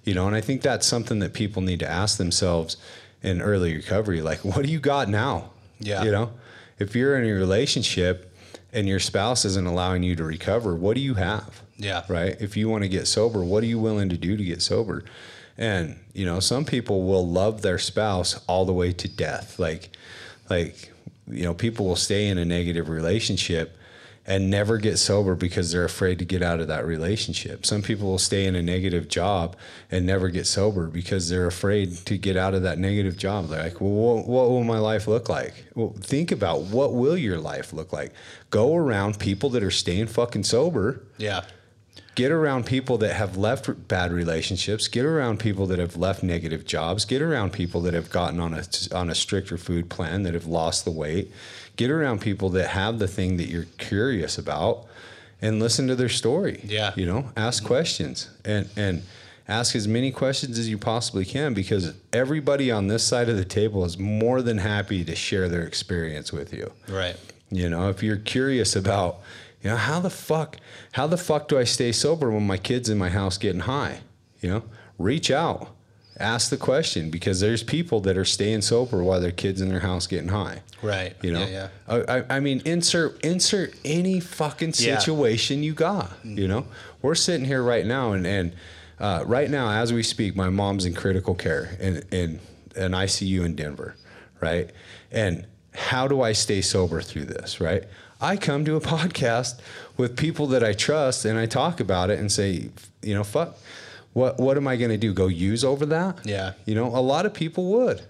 [0.05, 2.77] You know, and I think that's something that people need to ask themselves
[3.23, 4.21] in early recovery.
[4.21, 5.51] Like, what do you got now?
[5.79, 6.05] Yeah.
[6.05, 6.33] You know,
[6.79, 8.35] if you're in a relationship
[8.73, 11.63] and your spouse isn't allowing you to recover, what do you have?
[11.79, 12.05] Yeah.
[12.09, 12.37] Right.
[12.41, 15.05] If you want to get sober, what are you willing to do to get sober?
[15.59, 19.59] And you know, some people will love their spouse all the way to death.
[19.59, 19.91] Like,
[20.51, 20.93] like
[21.29, 23.77] you know, people will stay in a negative relationship
[24.27, 27.65] and never get sober because they're afraid to get out of that relationship.
[27.65, 29.55] Some people will stay in a negative job
[29.91, 33.49] and never get sober because they're afraid to get out of that negative job.
[33.49, 35.67] They're like, well, what, what will my life look like?
[35.75, 38.13] Well, think about what will your life look like?
[38.51, 41.43] Go around people that are staying fucking sober Yeah.
[42.17, 46.65] get around people that have left bad relationships get around people that have left negative
[46.65, 48.63] jobs get around people that have gotten on a
[48.95, 51.31] on a stricter food plan that have lost the weight
[51.77, 54.85] get around people that have the thing that you're curious about
[55.43, 56.93] and listen to their story Yeah.
[56.97, 59.03] you know ask questions and and
[59.49, 63.45] ask as many questions as you possibly can because everybody on this side of the
[63.45, 66.73] table is more than happy to share their experience with you.
[66.89, 67.15] Right.
[67.53, 69.21] You know, if you're curious about,
[69.63, 70.57] you know, how the fuck,
[70.93, 74.01] how the fuck do I stay sober when my kids in my house getting high?
[74.41, 74.63] You know,
[74.99, 75.76] reach out,
[76.19, 79.81] ask the question because there's people that are staying sober while their kids in their
[79.81, 80.63] house getting high.
[80.83, 81.15] Right.
[81.23, 81.69] You know, Yeah.
[81.89, 84.99] I, I, I mean, insert insert any fucking Yeah.
[84.99, 86.11] situation you got.
[86.25, 86.67] You know,
[87.03, 88.53] we're sitting here right now, and and
[88.99, 92.41] uh, right now as we speak, my mom's in critical care in in
[92.77, 93.95] an ICU in Denver,
[94.41, 94.71] right?
[95.11, 97.61] And how do I stay sober through this?
[97.61, 97.85] Right?
[98.21, 99.61] I come to a podcast
[99.99, 102.71] with people that I trust, and I talk about it and say,
[103.03, 103.57] you know, fuck.
[104.17, 105.13] What, what am I going to do?
[105.13, 106.25] Go use over that?
[106.25, 106.55] Yeah.
[106.65, 108.01] You know, a lot of people would.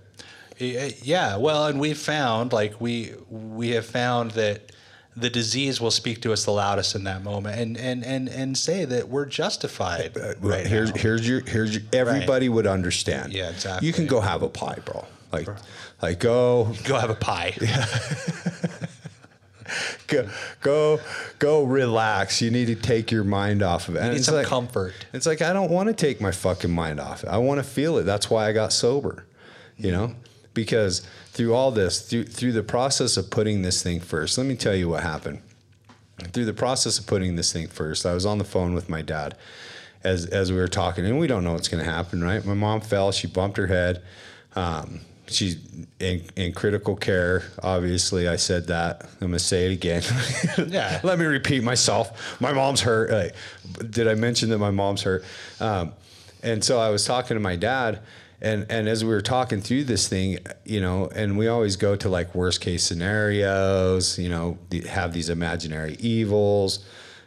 [0.58, 4.72] Yeah, well, and we've found like we we have found that
[5.16, 8.56] the disease will speak to us the loudest in that moment, and and and and
[8.56, 11.00] say that we're justified uh, uh, right here's now.
[11.02, 13.34] here's your here's your everybody would understand.
[13.34, 13.86] Yeah, exactly.
[13.86, 15.04] You can go have a pie, bro.
[15.30, 15.48] Like
[16.00, 17.54] like go Go have a pie.
[20.06, 20.28] go
[20.60, 21.00] go
[21.38, 22.40] go relax.
[22.40, 24.00] You need to take your mind off of it.
[24.00, 24.94] And need it's some like, comfort.
[25.12, 27.28] It's like I don't want to take my fucking mind off it.
[27.28, 28.04] I want to feel it.
[28.04, 29.26] That's why I got sober.
[29.76, 30.14] You know?
[30.54, 34.56] Because through all this, through through the process of putting this thing first, let me
[34.56, 35.42] tell you what happened.
[36.32, 39.02] Through the process of putting this thing first, I was on the phone with my
[39.02, 39.36] dad
[40.02, 42.44] as as we were talking, and we don't know what's going to happen, right?
[42.44, 44.02] My mom fell; she bumped her head.
[44.54, 45.56] Um, she's
[46.00, 47.42] in, in critical care.
[47.62, 49.04] Obviously, I said that.
[49.04, 50.02] I'm going to say it again.
[50.68, 51.00] Yeah.
[51.02, 52.40] Let me repeat myself.
[52.40, 53.10] My mom's hurt.
[53.10, 53.34] Like,
[53.90, 55.24] did I mention that my mom's hurt?
[55.60, 55.92] Um,
[56.42, 58.00] and so I was talking to my dad,
[58.40, 61.96] and and as we were talking through this thing, you know, and we always go
[61.96, 64.58] to like worst case scenarios, you know,
[64.88, 66.84] have these imaginary evils,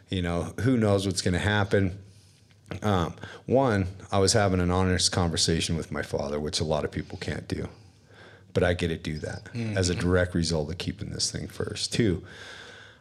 [0.08, 1.98] you know, who knows what's going to happen.
[2.82, 3.14] Um,
[3.46, 7.18] one, I was having an honest conversation with my father, which a lot of people
[7.18, 7.68] can't do,
[8.52, 9.76] but I get to do that hmm.
[9.76, 11.92] as a direct result of keeping this thing first.
[11.92, 12.22] Two,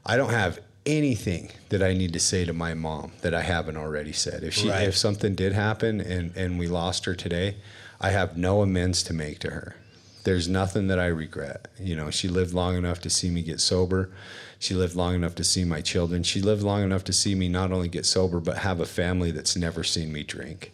[0.05, 3.77] I don't have anything that I need to say to my mom that I haven't
[3.77, 4.43] already said.
[4.43, 4.87] If she, Right.
[4.87, 7.55] if something did happen and and we lost her today,
[8.01, 9.75] I have no amends to make to her.
[10.23, 11.67] There's nothing that I regret.
[11.79, 14.11] You know, she lived long enough to see me get sober.
[14.57, 16.23] She lived long enough to see my children.
[16.23, 19.31] She lived long enough to see me not only get sober, but have a family
[19.31, 20.73] that's never seen me drink.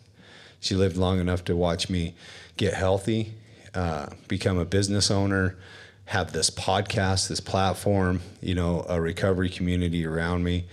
[0.59, 2.15] She lived long enough to watch me
[2.57, 3.35] get healthy,
[3.75, 5.57] uh, become a business owner,
[6.05, 10.65] have this podcast, this platform, you know, a recovery community around me.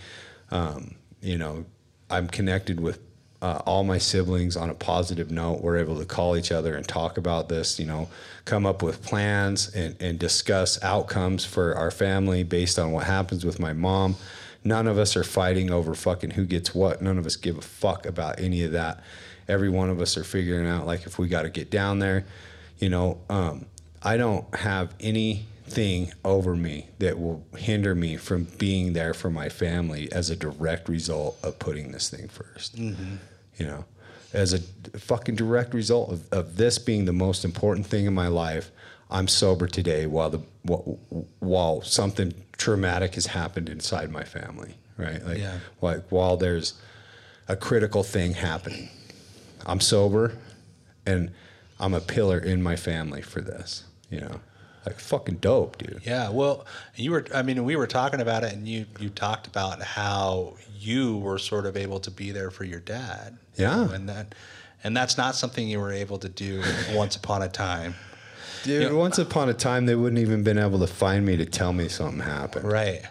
[0.50, 1.64] Um, you know,
[2.10, 3.00] I'm connected with
[3.40, 5.62] uh, all my siblings on a positive note.
[5.62, 8.08] We're able to call each other and talk about this, you know,
[8.44, 13.44] come up with plans and, and discuss outcomes for our family based on what happens
[13.44, 14.14] with my mom.
[14.62, 17.02] None of us are fighting over fucking who gets what.
[17.02, 19.02] None of us give a fuck about any of that.
[19.48, 22.24] Every one of us are figuring out like if we got to get down there,
[22.82, 23.18] you know.
[23.30, 23.66] Um,
[24.02, 29.48] I don't have anything over me that will hinder me from being there for my
[29.48, 33.18] family as a direct result of putting this thing 1st
[33.58, 33.84] You know,
[34.32, 34.58] as a
[34.98, 38.72] fucking direct result of, of this being the most important thing in my life,
[39.08, 40.40] I'm sober today while the
[41.38, 45.24] while something traumatic has happened inside my family, right?
[45.24, 45.58] Like, Yeah.
[45.80, 46.74] like while there's
[47.46, 48.88] a critical thing happening,
[49.66, 50.32] I'm sober,
[51.06, 51.30] and
[51.82, 53.84] I'm a pillar in my family for this.
[54.10, 54.40] You know,
[54.86, 56.00] like fucking dope, dude.
[56.04, 56.64] Yeah, well,
[56.96, 57.26] you were.
[57.34, 61.38] I mean, we were talking about it, and you you talked about how you were
[61.38, 63.36] sort of able to be there for your dad.
[63.56, 63.76] you Yeah.
[63.86, 64.34] know, and that,
[64.84, 67.94] and that's not something you were able to do once upon a time.
[68.64, 68.92] Dude, Yeah.
[68.92, 71.88] once upon a time, they wouldn't even been able to find me to tell me
[71.88, 72.70] something happened.
[72.70, 73.02] Right.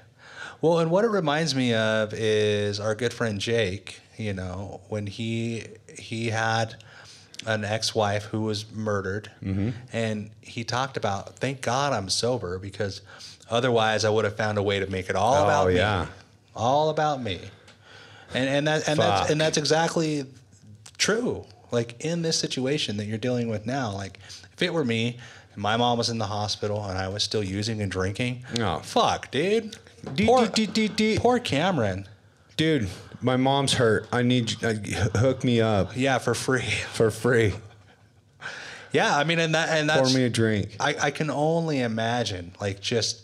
[0.62, 4.00] Well, and what it reminds me of is our good friend Jake.
[4.18, 5.66] You know, when he
[5.98, 6.76] he had
[7.46, 9.30] an ex-wife who was murdered,
[9.94, 13.02] and he talked about, "Thank God I'm sober because
[13.50, 16.04] otherwise I would have found a way to make it all Oh, about yeah.
[16.04, 16.08] me,
[16.56, 17.40] all about me."
[18.34, 20.26] And and that and that's and that's exactly
[20.98, 21.46] true.
[21.72, 24.20] Like in this situation that you're dealing with now, like
[24.54, 25.18] if it were me.
[25.58, 28.46] My mom was in the hospital and I was still using and drinking.
[28.62, 28.80] Oh.
[28.80, 29.76] Fuck, dude.
[30.26, 31.18] Poor, dee.
[31.20, 32.08] poor Cameron.
[32.56, 32.88] Dude,
[33.22, 34.08] my mom's hurt.
[34.12, 34.68] I need you.
[34.68, 34.74] Uh,
[35.18, 36.62] hook me up Yeah, for free.
[36.94, 37.54] for free.
[38.92, 40.76] Yeah, I mean, and that and Pour that's me a drink.
[40.80, 43.22] I, I can only imagine like just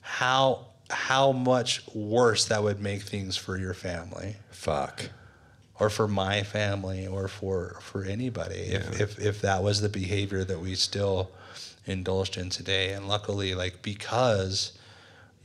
[0.00, 5.10] how how much worse that would make things for your family Fuck.
[5.80, 10.44] or for my family or for for anybody if, if if that was the behavior
[10.44, 11.30] that we still
[11.86, 14.75] indulged in today and luckily like because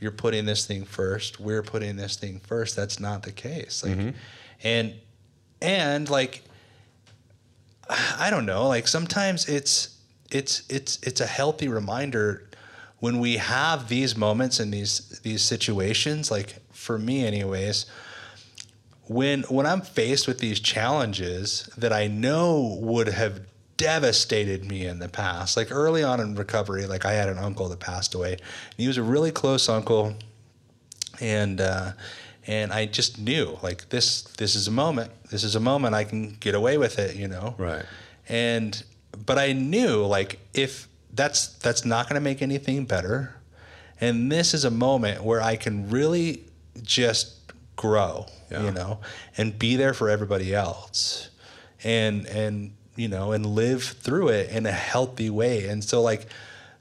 [0.02, 3.96] you're putting this thing first we're putting this thing first that's not the case like
[3.96, 4.10] mm-hmm.
[4.62, 4.94] and
[5.62, 6.42] and like
[7.88, 8.68] I don't know.
[8.68, 9.96] Like sometimes it's
[10.30, 12.48] it's it's it's a healthy reminder
[13.00, 16.30] when we have these moments and these these situations.
[16.30, 17.86] Like for me, anyways,
[19.06, 23.40] when when I'm faced with these challenges that I know would have
[23.82, 25.56] devastated me in the past.
[25.56, 28.36] Like early on in recovery, like I had an uncle that passed away.
[28.76, 30.14] he was a really close uncle,
[31.20, 31.92] and uh,
[32.46, 35.10] and I just knew like this this is a moment.
[35.30, 37.54] This is a moment I can get away with it, you know.
[37.58, 37.84] Right.
[38.28, 38.82] And
[39.26, 43.34] but I knew like if that's that's not going to make anything better,
[44.00, 46.44] and this is a moment where I can really
[46.82, 48.64] just grow, Yeah.
[48.64, 49.00] you know,
[49.36, 51.30] and be there for everybody else,
[51.84, 55.66] and and you know, and live through it in a healthy way.
[55.66, 56.26] And so like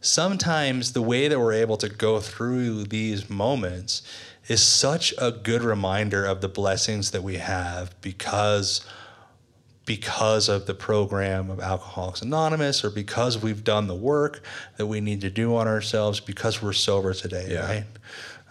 [0.02, 4.02] sometimes the way that we're able to go through these moments
[4.48, 8.86] is such a good reminder of the blessings that we have because
[9.86, 14.44] because of the program of Alcoholics Anonymous or because we've done the work
[14.78, 17.66] that we need to do on ourselves because we're sober today, Yeah.
[17.68, 17.84] right?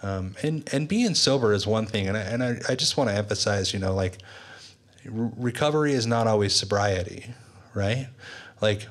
[0.02, 3.10] Um, and and being sober is one thing, and I, and I, I just want
[3.10, 4.18] to emphasize, you know, like
[5.04, 7.26] re- recovery is not always sobriety,
[7.74, 8.08] right?
[8.60, 8.86] Like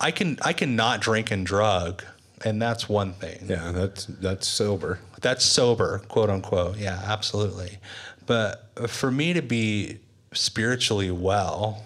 [0.00, 2.04] I can I can not drink and drug,
[2.44, 4.98] and that's one thing Yeah, that's that's sober.
[5.20, 6.76] that's sober, quote unquote.
[6.78, 7.78] Yeah, absolutely.
[8.26, 9.98] But for me to be
[10.32, 11.82] spiritually well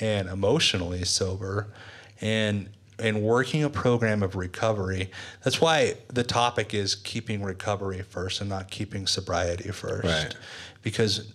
[0.00, 1.68] and emotionally sober
[2.20, 5.10] and and working a program of recovery,
[5.42, 10.04] that's why the topic is keeping recovery first and not keeping sobriety first.
[10.06, 10.34] Right.
[10.82, 11.32] Because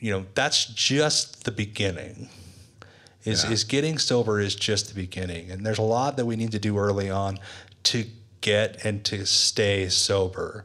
[0.00, 2.28] you know, that's just the beginning.
[3.28, 3.50] Is Yeah.
[3.50, 5.50] is getting sober is just the beginning.
[5.50, 7.38] And there's a lot that we need to do early on
[7.84, 8.06] to
[8.40, 10.64] get and to stay sober.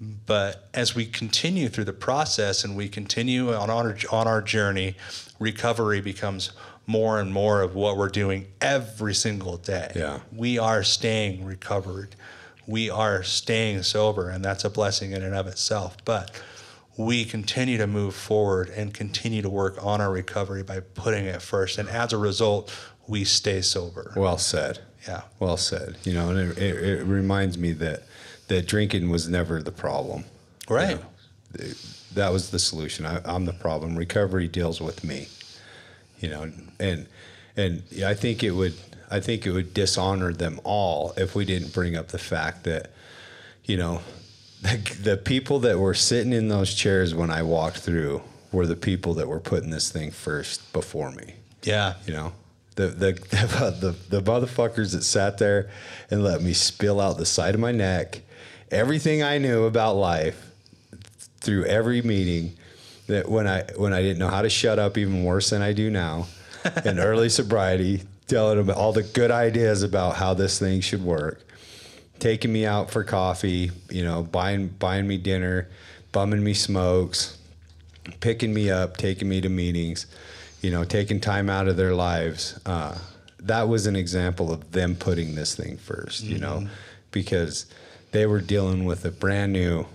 [0.00, 4.96] But as we continue through the process and we continue on our on our journey,
[5.38, 6.50] recovery becomes
[6.86, 9.90] more and more of what we're doing every single day.
[9.96, 10.20] Yeah.
[10.32, 12.14] We are staying recovered.
[12.66, 15.96] We are staying sober, and that's a blessing in and of itself.
[16.04, 16.30] But
[16.96, 21.42] we continue to move forward and continue to work on our recovery by putting it
[21.42, 21.78] first.
[21.78, 22.74] And as a result,
[23.06, 24.12] we stay sober.
[24.16, 24.80] Well said.
[25.06, 25.22] Yeah.
[25.38, 25.96] Well said.
[26.04, 28.04] You know, and it, it, it reminds me that
[28.48, 30.24] that drinking was never the problem.
[30.68, 30.90] Right.
[30.90, 31.72] You know,
[32.14, 33.04] that was the solution.
[33.06, 33.96] I, I'm the problem.
[33.96, 35.28] Recovery deals with me.
[36.18, 37.06] You know, and
[37.56, 38.74] and I think it would
[39.10, 42.90] I think it would dishonor them all if we didn't bring up the fact that,
[43.64, 44.00] you know,
[44.66, 48.76] the, the people that were sitting in those chairs when I walked through were the
[48.76, 51.34] people that were putting this thing first before me.
[51.62, 51.94] Yeah.
[52.06, 52.32] You know,
[52.76, 55.70] the the the the, the motherfuckers that sat there
[56.10, 58.20] and let me spill out the side of my neck
[58.70, 60.50] everything I knew about life
[61.40, 62.56] through every meeting.
[63.06, 65.72] That when I when I didn't know how to shut up even worse than I
[65.72, 66.26] do now,
[66.84, 71.45] in early sobriety, telling them all the good ideas about how this thing should work,
[72.18, 75.68] taking me out for coffee, you know, buying buying me dinner,
[76.12, 77.38] bumming me smokes,
[78.20, 80.06] picking me up, taking me to meetings,
[80.62, 82.58] you know, taking time out of their lives.
[82.66, 82.96] Uh,
[83.40, 86.66] that was an example of them putting this thing 1st you know,
[87.12, 87.66] because
[88.12, 89.86] they were dealing with a brand new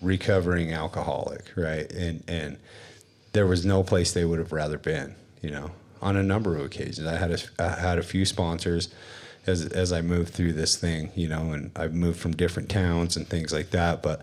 [0.00, 1.90] recovering alcoholic, right?
[1.92, 2.58] And and
[3.32, 5.70] there was no place they would have rather been, you know,
[6.02, 7.06] on a number of occasions.
[7.06, 8.88] I had a, I had a few sponsors
[9.50, 13.16] as as I moved through this thing, you know, and I've moved from different towns
[13.16, 14.22] and things like that, but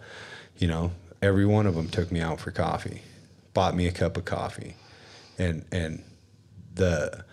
[0.57, 3.01] you know, every one of them took me out for coffee,
[3.53, 4.75] bought me a cup of coffee.
[5.37, 6.03] And and
[6.73, 7.23] the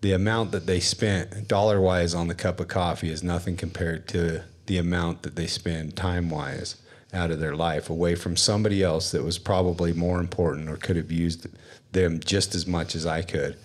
[0.00, 4.08] the amount that they spent dollar wise on the cup of coffee is nothing compared
[4.08, 6.76] to the amount that they spend time wise
[7.12, 10.96] out of their life away from somebody else that was probably more important or could
[10.96, 11.46] have used
[11.92, 13.56] them just as much as I could.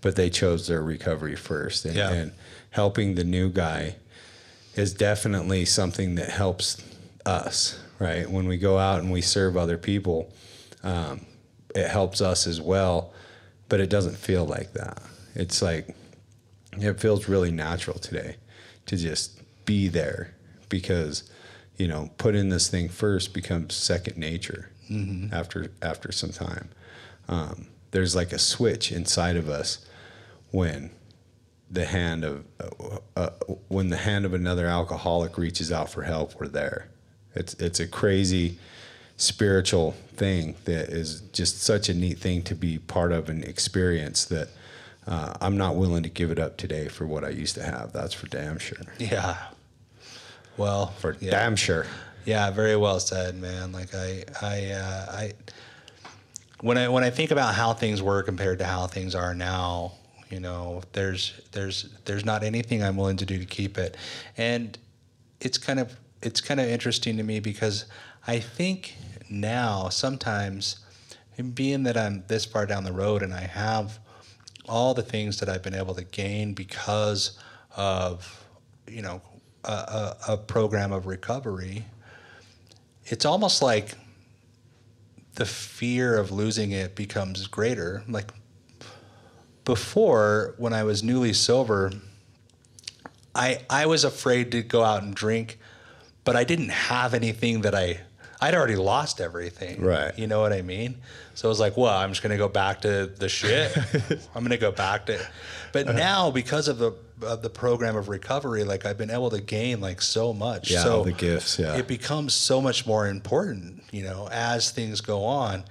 [0.00, 1.84] But they chose their recovery first.
[1.84, 2.10] And, Yeah.
[2.12, 2.32] and
[2.70, 3.96] helping the new guy
[4.74, 6.82] is definitely something that helps
[7.26, 8.30] us, right?
[8.30, 10.32] When we go out and we serve other people,
[10.82, 11.26] um,
[11.74, 13.12] it helps us as well,
[13.68, 15.02] but it doesn't feel like that.
[15.34, 15.94] It's like
[16.72, 18.36] it feels really natural today
[18.86, 20.34] to just be there
[20.68, 21.30] because
[21.76, 24.70] you know putting this thing first becomes second nature
[25.32, 26.70] after after some time.
[27.28, 29.84] Um, there's like a switch inside of us
[30.50, 30.90] when
[31.70, 33.30] the hand of uh, uh,
[33.68, 36.88] when the hand of another alcoholic reaches out for help, we're there.
[37.34, 38.58] It's it's a crazy
[39.16, 44.24] spiritual thing that is just such a neat thing to be part of and experience
[44.26, 44.48] that
[45.06, 47.92] uh, I'm not willing to give it up today for what I used to have.
[47.92, 48.78] That's for damn sure.
[48.98, 49.36] Yeah.
[50.56, 51.30] Well, For yeah.
[51.30, 51.86] damn sure.
[52.24, 53.72] Yeah, very well said, man.
[53.72, 55.32] Like I, I, uh, I,
[56.60, 59.92] when I when I think about how things were compared to how things are now,
[60.30, 63.96] you know, there's there's there's not anything I'm willing to do to keep it,
[64.36, 64.76] and
[65.40, 67.86] it's kind of it's kind of interesting to me because
[68.26, 68.94] I think
[69.30, 70.80] now sometimes,
[71.54, 73.98] being that I'm this far down the road and I have
[74.68, 77.38] all the things that I've been able to gain because
[77.76, 78.44] of
[78.86, 79.22] you know
[79.64, 81.86] a, a, a program of recovery,
[83.06, 83.94] it's almost like
[85.36, 88.02] the fear of losing it becomes greater.
[88.08, 88.32] Like
[89.68, 91.92] before, when I was newly sober,
[93.34, 95.58] I I was afraid to go out and drink,
[96.24, 98.00] but I didn't have anything that I
[98.40, 99.82] I'd already lost everything.
[99.82, 100.18] Right.
[100.18, 100.96] You know what I mean?
[101.34, 103.76] So I was like, well, I'm just gonna go back to the shit.
[104.34, 105.20] I'm gonna go back to
[105.72, 105.98] but uh-huh.
[105.98, 109.82] now because of the of the program of recovery, like I've been able to gain
[109.82, 110.70] like so much.
[110.70, 111.76] Yeah, so the gifts, yeah.
[111.76, 115.64] It becomes so much more important, you know, as things go on.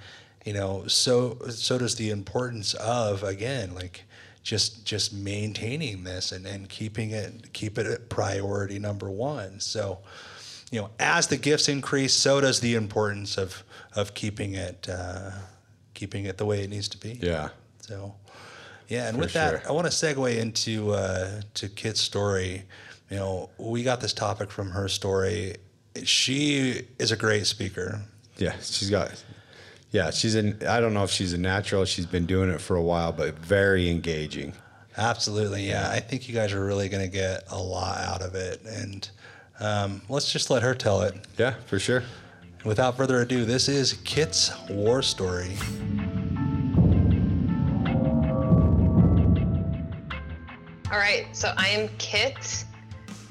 [0.48, 4.04] You know, so so does the importance of again, like
[4.42, 9.60] just just maintaining this and, and keeping it keep it at priority number one.
[9.60, 9.98] So,
[10.70, 13.62] you know, as the gifts increase, so does the importance of
[13.94, 15.32] of keeping it uh,
[15.92, 17.18] keeping it the way it needs to be.
[17.20, 17.50] Yeah.
[17.82, 18.14] So,
[18.88, 19.68] yeah, and For with that, sure.
[19.68, 22.62] I want to segue into uh, to Kitt's story.
[23.10, 25.56] You know, we got this topic from her story.
[26.04, 28.00] She is a great speaker.
[28.38, 29.12] Yeah, she's got.
[29.90, 30.58] Yeah, she's an.
[30.68, 31.84] I don't know if she's a natural.
[31.84, 34.52] She's been doing it for a while, but very engaging.
[34.96, 35.90] Absolutely, yeah.
[35.90, 39.08] I think you guys are really going to get a lot out of it, and
[39.60, 41.14] um, let's just let her tell it.
[41.38, 42.02] Yeah, for sure.
[42.64, 45.52] Without further ado, this is Kitt's war story.
[50.90, 52.64] All right, so I am Kitt.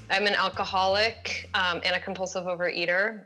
[0.10, 3.24] I'm an alcoholic um, and a compulsive overeater,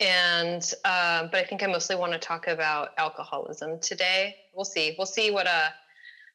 [0.00, 4.36] and uh, but I think I mostly want to talk about alcoholism today.
[4.54, 4.94] We'll see.
[4.96, 5.68] We'll see what uh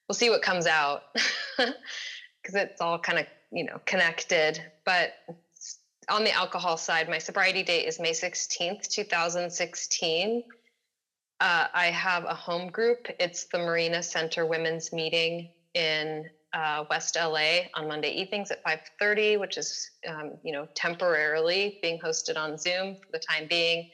[0.07, 1.03] we'll see what comes out
[1.57, 4.61] because it's all kind of you know connected.
[4.85, 5.13] But
[6.09, 10.43] on the alcohol side, my sobriety date is May 16th, 2016.
[11.39, 13.07] Uh, I have a home group.
[13.19, 19.39] It's the Marina Center Women's Meeting in uh, West LA on Monday evenings at 5:30,
[19.39, 23.89] which is um, you know temporarily being hosted on Zoom for the time being.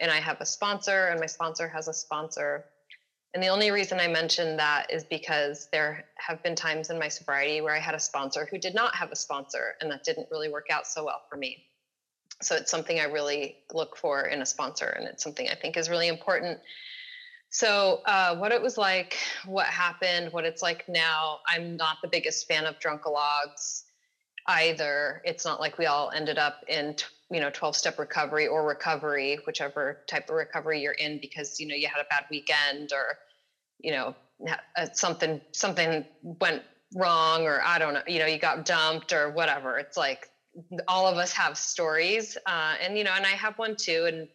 [0.00, 2.66] And I have a sponsor, and my sponsor has a sponsor.
[3.32, 7.08] And the only reason I mention that is because there have been times in my
[7.08, 10.28] sobriety where I had a sponsor who did not have a sponsor, and that didn't
[10.30, 11.64] really work out so well for me.
[12.42, 15.76] So it's something I really look for in a sponsor, and it's something I think
[15.76, 16.60] is really important
[17.54, 22.08] so, uh, what it was like, what happened, what it's like now, I'm not the
[22.08, 23.84] biggest fan of drunkalogs
[24.48, 25.20] either.
[25.24, 26.96] It's not like we all ended up in,
[27.30, 31.68] you know, 12 step recovery or recovery, whichever type of recovery you're in, because, you
[31.68, 33.16] know, you had a bad weekend or,
[33.80, 34.16] you know,
[34.76, 36.64] uh, something, something went
[36.96, 39.78] wrong or I don't know, you know, you got dumped or whatever.
[39.78, 40.26] It's like
[40.88, 42.36] all of us have stories.
[42.46, 44.06] Uh, and, you know, and I have one too.
[44.06, 44.28] And,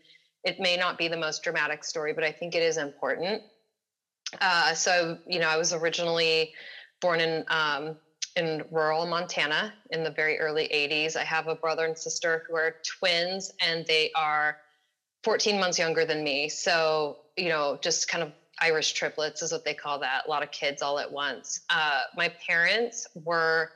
[0.43, 3.41] it may not be the most dramatic story, but I think it is important.
[4.39, 6.49] Uh, so, you know, I was originally
[7.01, 7.95] born in um,
[8.35, 11.15] in rural Montana in the very early '80s.
[11.15, 14.55] I have a brother and sister who are twins, and they are
[15.23, 16.47] 14 months younger than me.
[16.49, 18.31] So, you know, just kind of
[18.61, 20.25] Irish triplets is what they call that.
[20.25, 21.61] A lot of kids all at once.
[21.69, 23.69] Uh, my parents were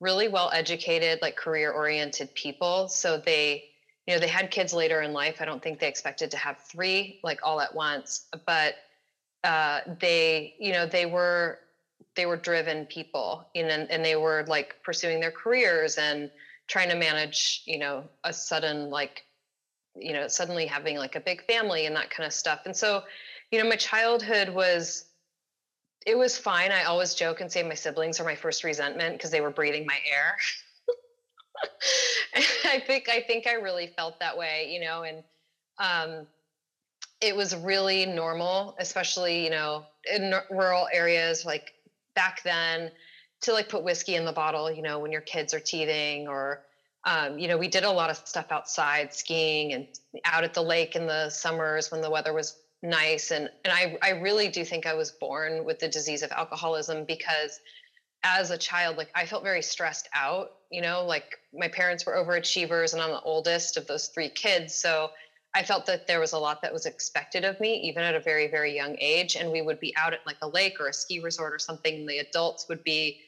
[0.00, 2.88] really well educated, like career oriented people.
[2.88, 3.62] So they
[4.08, 5.36] you know they had kids later in life.
[5.40, 8.76] I don't think they expected to have three like all at once but
[9.44, 11.58] uh, they you know they were
[12.16, 16.30] they were driven people you know, and, and they were like pursuing their careers and
[16.68, 19.24] trying to manage you know a sudden like
[19.94, 22.60] you know suddenly having like a big family and that kind of stuff.
[22.64, 23.04] And so
[23.52, 25.04] you know my childhood was
[26.06, 26.72] it was fine.
[26.72, 29.84] I always joke and say my siblings are my first resentment because they were breathing
[29.84, 30.38] my air
[32.64, 35.22] I think I think I really felt that way, you know, and
[35.78, 36.26] um,
[37.20, 41.72] it was really normal, especially you know in rural areas like
[42.14, 42.90] back then,
[43.42, 46.62] to like put whiskey in the bottle, you know, when your kids are teething, or
[47.04, 49.86] um, you know, we did a lot of stuff outside, skiing and
[50.24, 53.98] out at the lake in the summers when the weather was nice, and and I
[54.02, 57.60] I really do think I was born with the disease of alcoholism because
[58.22, 62.14] as a child, like I felt very stressed out, you know, like my parents were
[62.14, 64.74] overachievers and I'm the oldest of those three kids.
[64.74, 65.10] So
[65.54, 68.20] I felt that there was a lot that was expected of me, even at a
[68.20, 69.36] very, very young age.
[69.36, 71.94] And we would be out at like a lake or a ski resort or something,
[71.94, 73.20] and the adults would be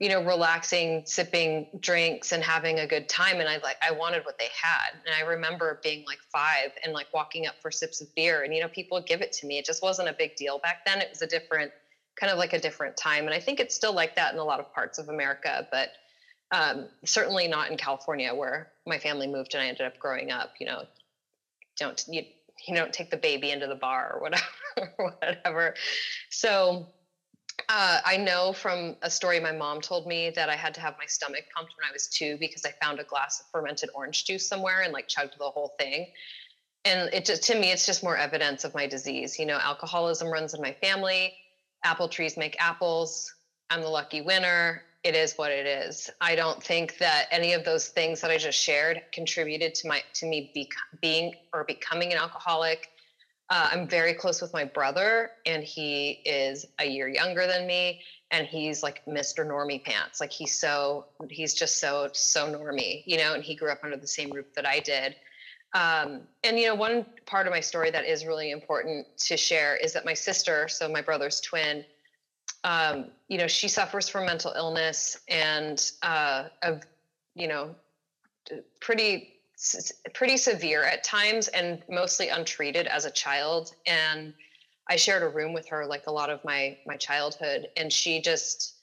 [0.00, 3.40] you know, relaxing, sipping drinks and having a good time.
[3.40, 5.00] And I like, I wanted what they had.
[5.06, 8.54] And I remember being like five and like walking up for sips of beer and,
[8.54, 9.58] you know, people would give it to me.
[9.58, 11.00] It just wasn't a big deal back then.
[11.00, 11.70] It was a different,
[12.18, 13.26] kind of like a different time.
[13.26, 15.90] And I think it's still like that in a lot of parts of America, but
[16.50, 20.54] um, certainly not in California where my family moved and I ended up growing up,
[20.58, 20.84] you know,
[21.78, 22.22] don't, you,
[22.66, 25.74] you don't take the baby into the bar or whatever, whatever.
[26.30, 26.86] So,
[27.68, 30.94] uh, I know from a story my mom told me that I had to have
[30.98, 34.24] my stomach pumped when I was two because I found a glass of fermented orange
[34.24, 36.06] juice somewhere and like chugged the whole thing.
[36.84, 39.38] And it just, to me, it's just more evidence of my disease.
[39.38, 41.34] You know, alcoholism runs in my family.
[41.84, 43.32] Apple trees make apples.
[43.70, 44.82] I'm the lucky winner.
[45.04, 46.10] It is what it is.
[46.20, 50.02] I don't think that any of those things that I just shared contributed to my
[50.14, 50.68] to me be,
[51.00, 52.88] being or becoming an alcoholic
[53.48, 58.00] uh, I'm very close with my brother, and he is a year younger than me,
[58.32, 59.46] and he's like Mr.
[59.46, 60.20] Normie Pants.
[60.20, 63.34] Like he's so he's just so so normie, you know.
[63.34, 65.14] And he grew up under the same roof that I did.
[65.76, 69.76] Um, and you know, one part of my story that is really important to share
[69.76, 71.84] is that my sister, so my brother's twin,
[72.64, 76.82] um, you know, she suffers from mental illness and uh, of
[77.34, 77.74] you know
[78.80, 79.34] pretty
[80.14, 83.74] pretty severe at times and mostly untreated as a child.
[83.86, 84.32] And
[84.88, 87.68] i shared a room with her like a lot of my my childhood.
[87.76, 88.75] And she just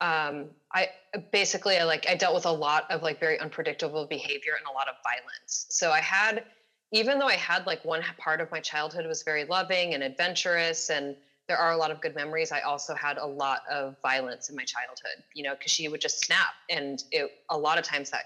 [0.00, 0.88] um i
[1.32, 4.72] basically i like i dealt with a lot of like very unpredictable behavior and a
[4.72, 5.66] lot of violence.
[5.70, 6.44] So i had
[6.92, 10.90] even though i had like one part of my childhood was very loving and adventurous
[10.90, 11.16] and
[11.48, 14.56] there are a lot of good memories i also had a lot of violence in
[14.56, 18.10] my childhood you know because she would just snap and it a lot of times
[18.10, 18.24] that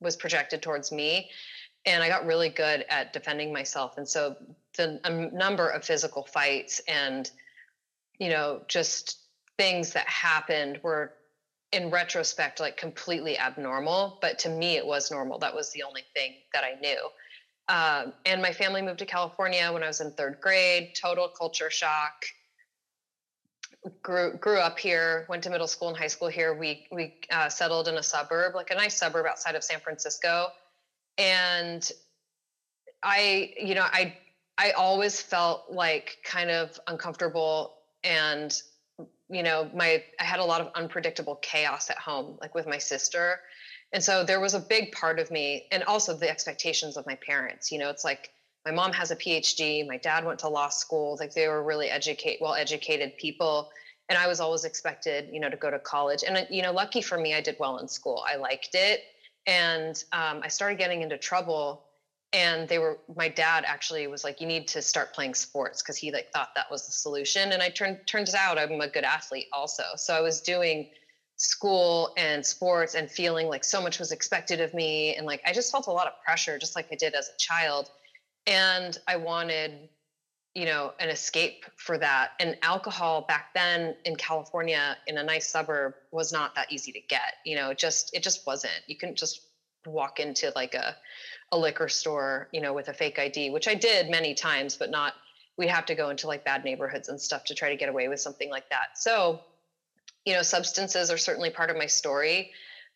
[0.00, 1.28] was projected towards me
[1.86, 3.96] and i got really good at defending myself.
[3.96, 4.36] And so
[4.76, 7.30] the a number of physical fights and
[8.18, 9.19] you know just
[9.60, 11.12] things that happened were
[11.72, 15.38] in retrospect like completely abnormal but to me it was normal.
[15.38, 17.02] That was the only thing that i knew.
[17.68, 20.92] Um, and my family moved to california when i was in third grade.
[21.00, 22.24] Total culture shock.
[24.02, 26.54] Grew grew up here, went to middle school and high school here.
[26.54, 30.48] We we uh, settled in a suburb, like a nice suburb outside of San Francisco,
[31.18, 31.82] and
[33.02, 34.16] I, you know, I
[34.58, 38.52] I always felt like kind of uncomfortable and
[39.30, 42.78] you know my i had a lot of unpredictable chaos at home like with my
[42.78, 43.40] sister.
[43.92, 47.16] And so there was a big part of me and also the expectations of my
[47.16, 48.30] parents you know it's like
[48.64, 51.88] my mom has a phd my dad went to law school like they were really
[51.88, 53.68] educate well educated people.
[54.08, 56.22] And i was always expected you know to go to college.
[56.26, 58.24] And you know lucky for me i did well in school.
[58.26, 59.00] I liked it.
[59.46, 61.84] And um, i started getting into trouble
[62.32, 65.96] and they were my dad actually was like you need to start playing sports because
[65.96, 69.04] he like thought that was the solution and i turned turns out i'm a good
[69.04, 70.86] athlete also so i was doing
[71.36, 75.52] school and sports and feeling like so much was expected of me and like i
[75.52, 77.90] just felt a lot of pressure just like i did as a child
[78.46, 79.88] and I wanted,
[80.54, 82.30] you know, an escape for that.
[82.40, 87.00] And alcohol back then in California, in a nice suburb, was not that easy to
[87.08, 87.34] get.
[87.44, 88.82] You know, just it just wasn't.
[88.86, 89.40] You couldn't just
[89.86, 90.96] walk into like a
[91.52, 94.90] a liquor store, you know, with a fake ID, which I did many times, but
[94.90, 95.14] not.
[95.56, 98.08] We'd have to go into like bad neighborhoods and stuff to try to get away
[98.08, 98.96] with something like that.
[98.96, 99.40] So,
[100.24, 102.52] you know, substances are certainly part of my story.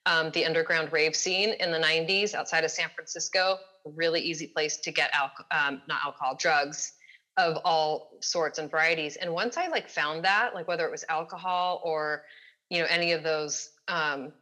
[0.06, 4.76] Um, the underground rave scene in the 90s outside of San Francisco really easy place
[4.78, 6.92] to get alcohol, um, not alcohol, drugs
[7.36, 9.16] of all sorts and varieties.
[9.16, 12.22] And once I like found that, like whether it was alcohol or,
[12.70, 14.32] you know, any of those um,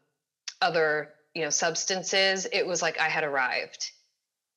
[0.61, 3.91] other, you know, substances, it was like I had arrived.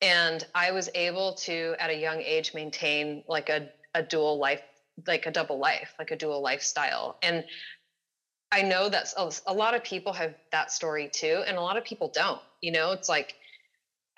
[0.02, 4.62] And I was able to, at a young age, maintain like a, a dual life,
[5.08, 7.18] like a double life, like a dual lifestyle.
[7.22, 7.46] And
[8.52, 9.14] I know that
[9.48, 12.40] a lot of people have that story too, and a lot of people don't.
[12.62, 13.36] You know, it's like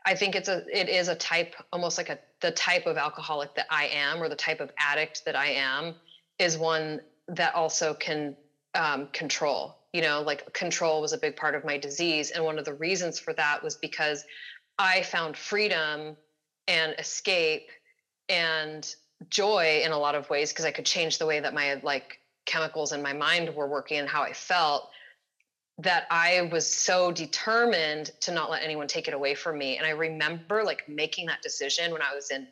[0.05, 3.55] I think it's a it is a type almost like a the type of alcoholic
[3.55, 5.95] that I am or the type of addict that I am
[6.37, 8.35] is one that also can
[8.75, 9.75] um, control.
[9.91, 12.75] You know, like control was a big part of my disease, and one of the
[12.75, 14.23] reasons for that was because
[14.79, 16.15] I found freedom
[16.67, 17.69] and escape
[18.29, 18.87] and
[19.29, 22.19] joy in a lot of ways because I could change the way that my like
[22.45, 24.89] chemicals in my mind were working and how I felt
[25.79, 29.77] that I was so determined to not let anyone take it away from me.
[29.77, 32.47] And I remember like making that decision when I was in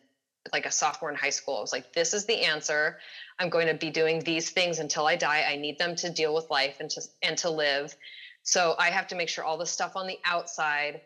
[0.53, 1.57] like a sophomore in high school.
[1.57, 2.99] I was like, this is the answer.
[3.39, 5.43] I'm going to be doing these things until I die.
[5.49, 7.95] I need them to deal with life and to and to live.
[8.43, 11.01] So I have to make sure all the stuff on the outside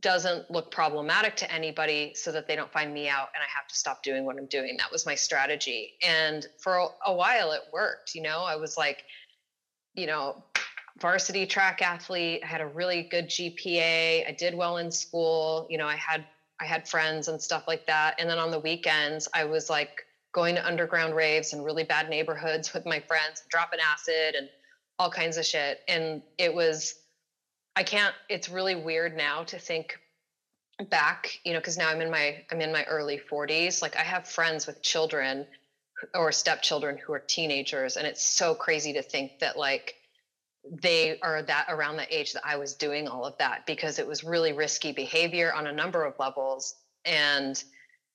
[0.00, 3.66] doesn't look problematic to anybody so that they don't find me out and I have
[3.68, 4.76] to stop doing what I'm doing.
[4.78, 5.94] That was my strategy.
[6.02, 8.40] And for a, while it worked, you know.
[8.40, 9.04] I was like,
[9.94, 10.44] you know,
[11.00, 12.42] varsity track athlete.
[12.44, 14.28] I had a really good GPA.
[14.28, 15.66] I did well in school.
[15.70, 16.24] You know, I had
[16.60, 18.16] I had friends and stuff like that.
[18.18, 22.08] And then on the weekends, I was like going to underground raves in really bad
[22.08, 24.48] neighborhoods with my friends, dropping acid and
[24.98, 25.80] all kinds of shit.
[25.88, 26.94] And it was,
[27.76, 29.98] I can't, it's really weird now to think
[30.88, 33.82] back, you know, because now I'm in my, I'm in my early 40s.
[33.82, 35.46] Like I have friends with children
[36.14, 37.96] or stepchildren who are teenagers.
[37.96, 39.94] And it's so crazy to think that like,
[40.64, 44.06] they are that around the age that I was doing all of that because it
[44.06, 47.62] was really risky behavior on a number of levels and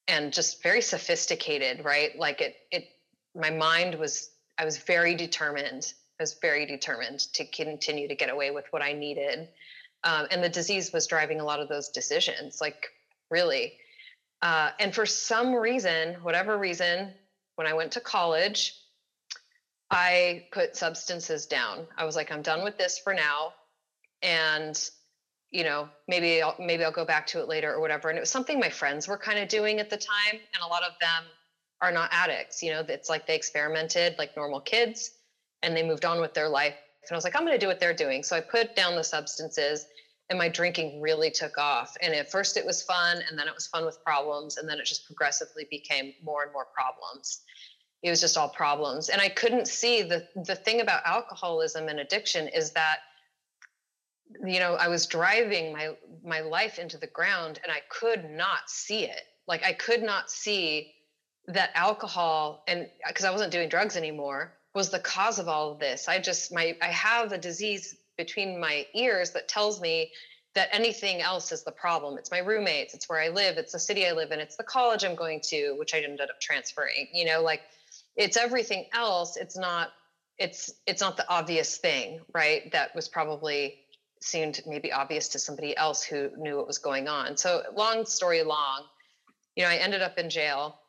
[0.08, 2.18] and just very sophisticated, right?
[2.18, 2.88] Like it it
[3.36, 5.92] my mind was I was very determined.
[6.20, 9.50] I was very determined to continue to get away with what I needed.
[10.04, 12.88] Um, and the disease was driving a lot of those decisions, like
[13.30, 13.74] really.
[14.42, 17.12] Uh, and for some reason, whatever reason,
[17.56, 18.76] when I went to college,
[19.92, 21.86] I put substances down.
[21.98, 23.54] I was like, I'm done with this for now.
[24.22, 24.80] And,
[25.52, 28.10] you know, maybe I'll, maybe I'll go back to it later or whatever.
[28.10, 30.40] And it was something my friends were kind of doing at the time.
[30.54, 31.24] And a lot of them
[31.82, 32.64] are not addicts.
[32.64, 35.12] You know, it's like they experimented like normal kids
[35.64, 36.76] and they moved on with their life.
[37.04, 38.24] And I was like, I'm going to do what they're doing.
[38.24, 39.86] So I put down the substances
[40.30, 41.96] and my drinking really took off.
[42.02, 44.58] And at first it was fun and then it was fun with problems.
[44.58, 47.42] And then it just progressively became more and more problems
[48.06, 52.00] it was just all problems and i couldn't see the the thing about alcoholism and
[52.00, 52.98] addiction is that
[54.46, 55.90] you know i was driving my
[56.24, 60.30] my life into the ground and i could not see it like i could not
[60.30, 60.94] see
[61.48, 65.80] that alcohol and because i wasn't doing drugs anymore was the cause of all of
[65.80, 66.08] this.
[66.08, 70.12] I just my i have a disease between my ears that tells me
[70.54, 72.18] that anything else is the problem.
[72.18, 74.64] It's my roommates it's where i live it's the city i live in it's the
[74.64, 77.62] college i'm going to which i ended up transferring you know like
[78.16, 79.38] it's everything else.
[79.38, 79.90] It's not
[80.38, 82.72] it's it's not the obvious thing right?
[82.72, 83.80] That was probably
[84.22, 87.38] seemed maybe obvious to somebody else who knew what was going on.
[87.38, 88.84] So long story long
[89.56, 90.80] you know i ended up in jail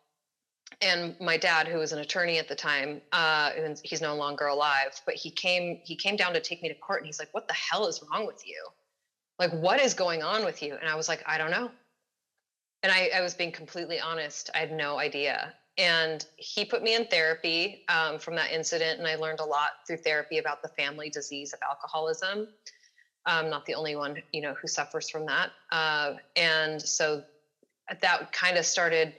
[0.81, 4.47] and my dad who was an attorney at the time uh, and he's no longer
[4.47, 7.33] alive but he came he came down to take me to court and he's like
[7.33, 8.63] what the hell is wrong with you?
[9.39, 10.77] Like what is going on with you?
[10.81, 11.71] And i was like i don't know.
[12.83, 14.51] And I, I was being completely honest.
[14.55, 15.55] I had no idea.
[15.79, 19.71] And he put me in therapy um, from that incident and i learned a lot
[19.87, 22.49] through therapy about the family disease of alcoholism.
[23.25, 25.51] I'm not the only one you know who suffers from that.
[25.73, 27.23] Uh, and so
[28.01, 29.15] that kind of started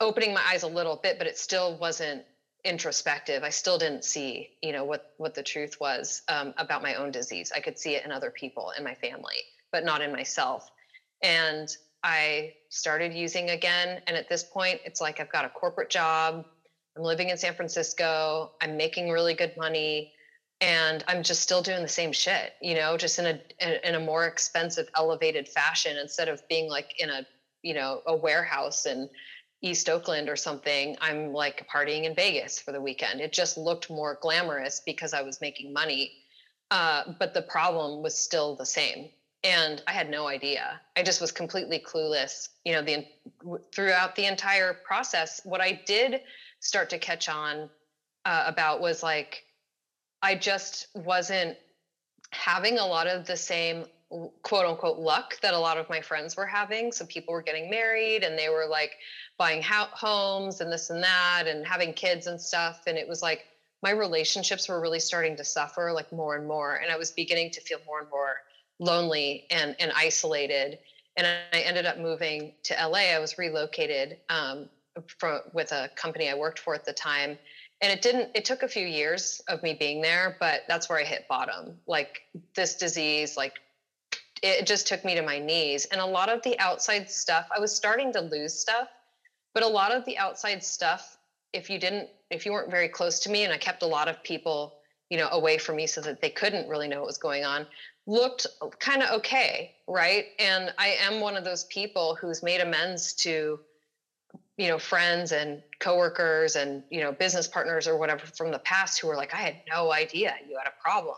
[0.00, 2.24] opening my eyes a little bit but it still wasn't
[2.64, 6.94] introspective i still didn't see you know what what the truth was um, about my
[6.94, 9.36] own disease i could see it in other people in my family
[9.70, 10.68] but not in myself
[11.22, 11.68] and
[12.06, 14.00] I started using again.
[14.06, 16.44] And at this point, it's like I've got a corporate job.
[16.96, 18.52] I'm living in San Francisco.
[18.60, 20.12] I'm making really good money.
[20.60, 24.00] And I'm just still doing the same shit, you know, just in a in a
[24.00, 27.26] more expensive, elevated fashion instead of being like in a,
[27.62, 29.08] you know, a warehouse in
[29.66, 30.96] East Oakland or something.
[31.00, 33.20] I'm like partying in Vegas for the weekend.
[33.20, 36.12] It just looked more glamorous because I was making money.
[36.70, 39.08] Uh, but the problem was still the same
[39.44, 40.80] and I had no idea.
[40.96, 42.48] I just was completely clueless.
[42.64, 43.06] You know, the
[43.72, 46.22] throughout the entire process, what I did
[46.60, 47.70] start to catch on
[48.24, 49.44] uh, about was like
[50.22, 51.56] I just wasn't
[52.30, 53.84] having a lot of the same
[54.42, 56.92] quote unquote luck that a lot of my friends were having.
[56.92, 58.92] So people were getting married and they were like
[59.38, 62.82] buying homes and this and that and having kids and stuff.
[62.86, 63.46] And it was like
[63.82, 66.76] my relationships were really starting to suffer like more and more.
[66.76, 68.36] And I was beginning to feel more and more
[68.78, 70.78] lonely and, and isolated.
[71.16, 73.14] And I ended up moving to LA.
[73.14, 74.68] I was relocated um,
[75.18, 77.38] from, with a company I worked for at the time.
[77.82, 80.98] And it didn't, it took a few years of me being there, but that's where
[80.98, 81.76] I hit bottom.
[81.86, 82.22] Like
[82.54, 83.54] this disease, like
[84.42, 85.86] it just took me to my knees.
[85.86, 88.88] And a lot of the outside stuff, I was starting to lose stuff,
[89.54, 91.16] but a lot of the outside stuff,
[91.52, 94.08] if you didn't, if you weren't very close to me, and I kept a lot
[94.08, 94.74] of people,
[95.10, 97.66] you know, away from me so that they couldn't really know what was going on,
[98.06, 98.46] looked
[98.78, 100.26] kind of okay, right?
[100.38, 103.60] And I am one of those people who's made amends to
[104.56, 108.98] you know friends and coworkers and you know business partners or whatever from the past
[108.98, 111.16] who were like I had no idea you had a problem.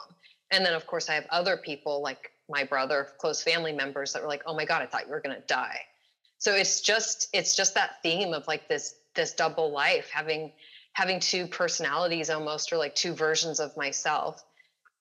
[0.51, 4.23] And then of course I have other people like my brother, close family members that
[4.23, 5.81] were like, "Oh my god, I thought you were going to die."
[6.39, 10.53] So it's just it's just that theme of like this this double life having
[10.93, 14.43] having two personalities almost or like two versions of myself.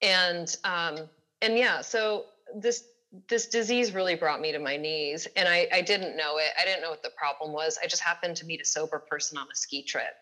[0.02, 1.08] And um
[1.42, 2.26] and yeah, so
[2.56, 2.84] this
[3.28, 6.50] this disease really brought me to my knees and I, I didn't know it.
[6.60, 7.78] I didn't know what the problem was.
[7.82, 10.14] I just happened to meet a sober person on a ski trip.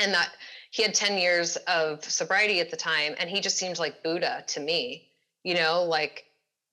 [0.00, 0.30] and that
[0.70, 4.44] he had 10 years of sobriety at the time and he just seemed like buddha
[4.48, 5.08] to me
[5.44, 6.24] you know like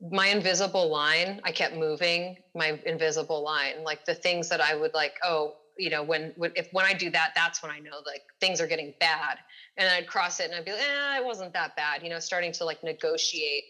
[0.10, 3.84] my invisible line i kept moving my invisible line.
[3.84, 6.94] Like the things that i would like oh you know when, when if when i
[6.94, 9.38] do that that's when i know like things are getting bad.
[9.78, 12.20] And i'd cross it and i'd be like eh, it wasn't that bad you know
[12.20, 13.64] starting to like negotiate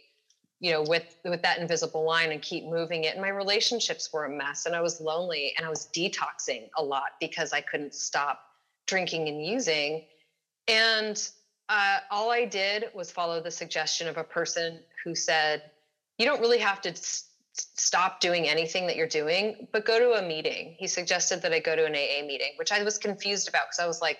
[0.60, 3.14] you know with with that invisible line and keep moving it.
[3.14, 6.84] And my relationships were a mess and i was lonely and i was detoxing a
[6.84, 8.40] lot because i couldn't stop
[8.88, 10.02] drinking and using.
[10.68, 11.22] And
[11.68, 15.62] uh, all i did was follow the suggestion of a person who said
[16.22, 16.94] you don't really have to
[17.54, 21.60] stop doing anything that you're doing but go to a meeting he suggested that i
[21.60, 24.20] go to an aa meeting which i was confused about because i was like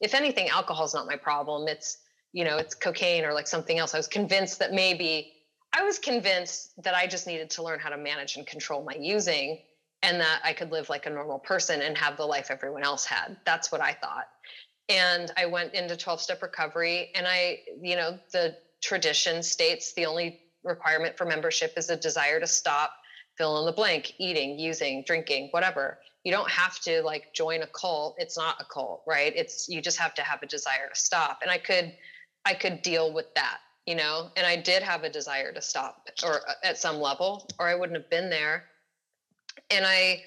[0.00, 1.98] if anything alcohol is not my problem it's
[2.32, 5.32] you know it's cocaine or like something else i was convinced that maybe
[5.76, 8.96] I was convinced that I just needed to learn how to manage and control my
[8.98, 9.58] using
[10.02, 13.04] and that I could live like a normal person and have the life everyone else
[13.04, 13.36] had.
[13.44, 14.26] That's what I thought.
[14.88, 20.06] And I went into 12 step recovery and I, you know, the tradition states the
[20.06, 22.92] only requirement for membership is a desire to stop,
[23.38, 25.98] fill in the blank, eating, using, drinking, whatever.
[26.24, 28.16] You don't have to like join a cult.
[28.18, 29.32] It's not a cult, right?
[29.36, 31.38] It's you just have to have a desire to stop.
[31.42, 31.92] And I could
[32.44, 36.08] I could deal with that you know and i did have a desire to stop
[36.24, 38.64] or uh, at some level or i wouldn't have been there
[39.70, 40.20] and i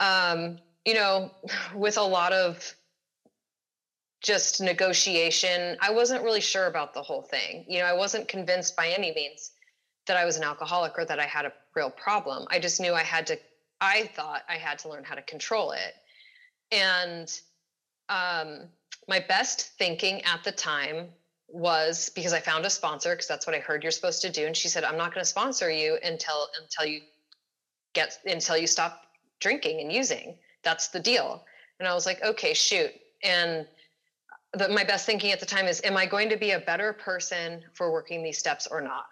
[0.00, 1.30] um you know
[1.74, 2.74] with a lot of
[4.20, 8.76] just negotiation i wasn't really sure about the whole thing you know i wasn't convinced
[8.76, 9.51] by any means
[10.06, 12.92] that i was an alcoholic or that i had a real problem i just knew
[12.94, 13.38] i had to
[13.80, 15.94] i thought i had to learn how to control it
[16.72, 17.40] and
[18.08, 18.68] um,
[19.08, 21.08] my best thinking at the time
[21.48, 24.46] was because I found a sponsor because that's what I heard you're supposed to do.
[24.46, 27.02] And she said, I'm not going to sponsor you until until you
[27.92, 29.06] get until you stop
[29.38, 30.36] drinking and using.
[30.62, 31.44] That's the deal.
[31.78, 32.90] And I was like, okay, shoot.
[33.22, 33.66] And
[34.54, 36.92] the, my best thinking at the time is, am I going to be a better
[36.92, 39.06] person for working these steps or not?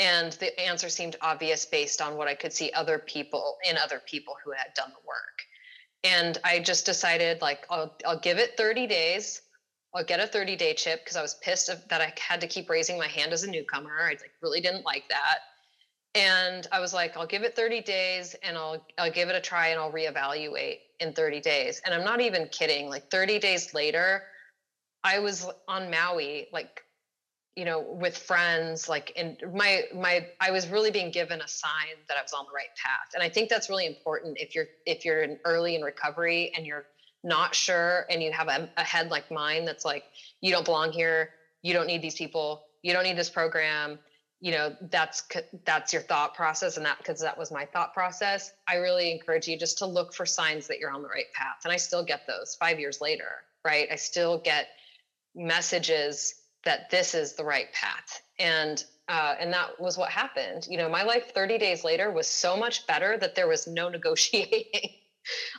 [0.00, 4.00] And the answer seemed obvious based on what I could see other people in other
[4.06, 5.42] people who had done the work.
[6.02, 9.42] And I just decided, like, I'll, I'll give it 30 days
[9.94, 12.70] I'll get a 30 day chip because I was pissed that I had to keep
[12.70, 13.90] raising my hand as a newcomer.
[14.00, 15.38] I like really didn't like that.
[16.14, 19.40] And I was like, I'll give it 30 days and I'll I'll give it a
[19.40, 21.80] try and I'll reevaluate in 30 days.
[21.84, 22.88] And I'm not even kidding.
[22.88, 24.22] Like 30 days later,
[25.02, 26.82] I was on Maui, like,
[27.60, 32.00] you know, with friends, like in my my I was really being given a sign
[32.08, 33.12] that I was on the right path.
[33.12, 36.66] And I think that's really important if you're if you're in early in recovery and
[36.66, 36.86] you're
[37.22, 40.04] not sure and you have a, a head like mine that's like
[40.40, 41.34] you don't belong here.
[41.60, 42.62] You don't need these people.
[42.80, 43.98] You don't need this program.
[44.40, 45.22] You know that's
[45.66, 48.54] that's your thought process and that because that was my thought process.
[48.66, 51.58] I really encourage you just to look for signs that you're on the right path.
[51.64, 53.88] And i still get those five years later right?
[53.90, 54.68] I still get
[55.34, 56.34] messages
[56.64, 60.88] that this is the right path and uh, and that was what happened you know
[60.88, 64.90] my life 30 days later was so much better that there was no negotiating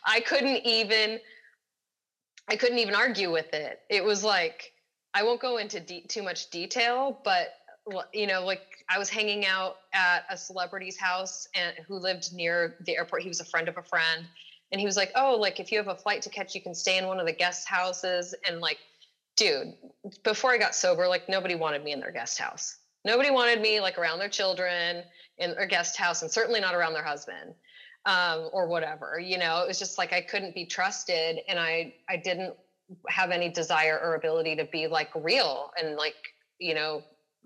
[0.05, 1.19] i couldn't even
[2.51, 3.79] I couldn't even argue with it.
[3.89, 4.73] It was like
[5.13, 7.53] I won't go into de- too much detail, but
[8.13, 12.75] you know, like I was hanging out at a celebrity's house and who lived near
[12.85, 13.23] the airport.
[13.23, 14.25] He was a friend of a friend,
[14.71, 16.75] and he was like, "Oh, like if you have a flight to catch, you can
[16.75, 18.79] stay in one of the guest houses." And like,
[19.41, 19.73] dude,
[20.23, 22.77] before I got sober, like nobody wanted me in their guest house.
[23.03, 25.03] Nobody wanted me like around their children
[25.37, 27.55] in their guest house, and certainly not around their husband
[28.05, 29.19] um, or whatever.
[29.19, 32.53] You know, it was just like I couldn't be trusted, and I I didn't
[33.07, 36.15] have any desire or ability to be like real and like
[36.59, 37.03] you know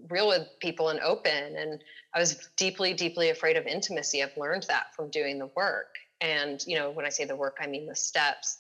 [0.10, 1.84] real with people and open and
[2.16, 6.64] i was deeply deeply afraid of intimacy i've learned that from doing the work and
[6.66, 8.58] you know when i say the work i mean the steps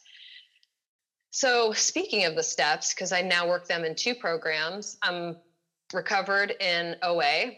[1.35, 5.35] so speaking of the steps because i now work them in two programs i'm
[5.93, 7.51] recovered in oa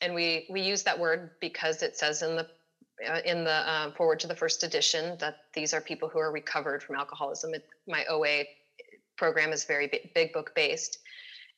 [0.00, 2.46] and we we use that word because it says in the
[3.08, 6.30] uh, in the uh, foreword to the first edition that these are people who are
[6.30, 7.52] recovered from alcoholism.
[7.54, 8.44] It, my OA
[9.16, 10.98] program is very big, big, book based.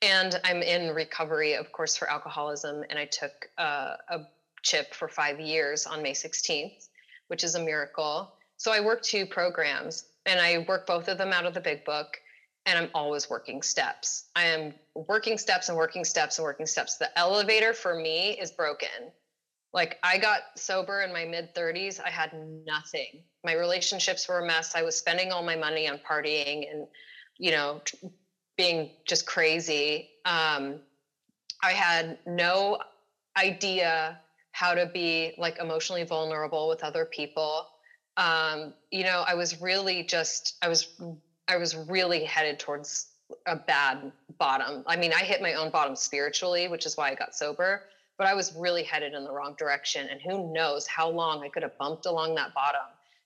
[0.02, 2.84] And I'm in recovery, of course, for alcoholism.
[2.88, 4.20] And I took uh, a
[4.62, 6.88] chip for five years on May 16th,
[7.28, 8.32] which is a miracle.
[8.56, 11.84] So I work two programs and I work both of them out of the big
[11.84, 12.18] book.
[12.68, 14.24] And I'm always working steps.
[14.34, 16.96] I am working steps and working steps and working steps.
[16.96, 19.12] The elevator for me is broken
[19.76, 22.32] like I got sober in my mid 30s, I had
[22.64, 23.22] nothing.
[23.44, 24.74] My relationships were a mess.
[24.74, 26.86] I was spending all my money on partying and,
[27.38, 27.82] you know,
[28.56, 30.08] being just crazy.
[30.24, 30.80] Um,
[31.62, 32.78] I had no
[33.36, 34.18] idea
[34.52, 37.66] how to be like emotionally vulnerable with other people.
[38.16, 40.88] Um, you know, I was really just, I was
[41.48, 43.08] I was really headed towards
[43.46, 44.82] a bad bottom.
[44.86, 47.82] I mean, I hit my own bottom spiritually, which is why I got sober,
[48.18, 50.08] but I was really headed in the wrong direction.
[50.08, 52.82] And who knows how long I could have bumped along that bottom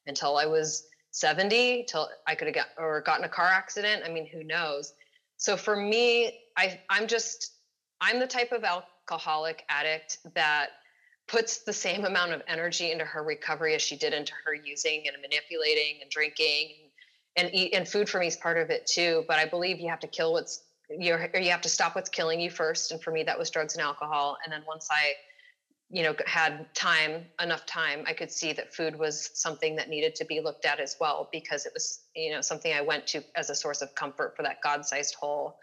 [0.06, 4.02] until I was 70, till I could have got or gotten a car accident.
[4.04, 4.94] I mean, who knows?
[5.36, 7.52] So for me, I I'm just
[8.00, 10.68] I'm the type of alcoholic addict that
[11.30, 15.04] puts the same amount of energy into her recovery as she did into her using
[15.06, 16.74] and manipulating and drinking.
[17.36, 19.88] And eat and food for me is part of it too but i believe you
[19.88, 20.64] have to kill what's
[20.98, 22.90] you're you have to stop what's killing you first.
[22.90, 24.36] And for me that was drugs and alcohol.
[24.44, 25.14] And then once i
[25.90, 30.14] you know had time enough time i could see that food was something that needed
[30.14, 33.22] to be looked at as well because it was you know something i went to
[33.36, 35.56] as a source of comfort for that god-sized hole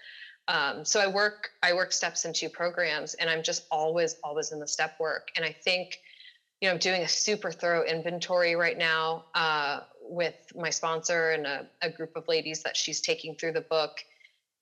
[0.47, 4.51] um, so i work i work steps in two programs and i'm just always always
[4.51, 5.29] in the step work.
[5.35, 5.99] And i think
[6.61, 11.45] you know i'm doing a super thorough inventory right now uh, with my sponsor and
[11.45, 13.99] a, a group of ladies that she's taking through the book.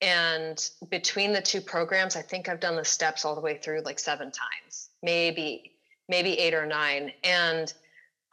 [0.01, 0.57] And
[0.89, 3.99] between the two programs i think i've done the steps all the way through like
[3.99, 5.71] seven times maybe
[6.09, 7.11] maybe eight or nine.
[7.23, 7.73] And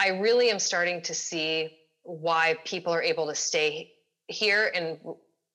[0.01, 3.93] i really am starting to see why people are able to stay
[4.27, 4.99] here and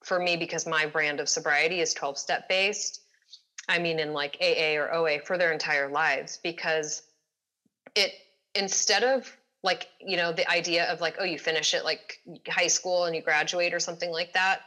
[0.08, 3.02] for me because my brand of sobriety is 12 step based
[3.68, 7.04] i mean in like aa or oa for their entire lives because
[7.96, 8.14] it
[8.56, 12.68] instead of like you know the idea of like oh you finish it like high
[12.68, 14.62] school and you graduate or something like that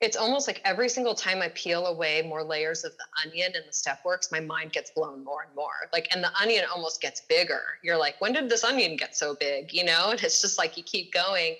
[0.00, 3.64] it's almost like every single time I peel away more layers of the onion and
[3.66, 5.88] the step works, my mind gets blown more and more.
[5.92, 7.62] Like, and the onion almost gets bigger.
[7.82, 9.72] You're like, when did this onion get so big?
[9.72, 11.56] You know, and it's just like you keep going.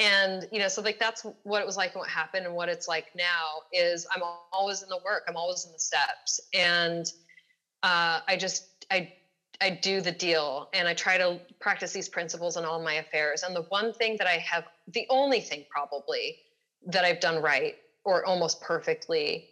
[0.00, 2.46] And, you know, so like that's what it was like and what happened.
[2.46, 4.22] And what it's like now is I'm
[4.52, 6.40] always in the work, I'm always in the steps.
[6.54, 7.06] And
[7.82, 9.12] uh, I just, I,
[9.60, 13.42] I do the deal and I try to practice these principles in all my affairs.
[13.42, 16.36] And the one thing that I have, the only thing probably
[16.86, 17.74] that I've done right
[18.04, 19.48] or almost perfectly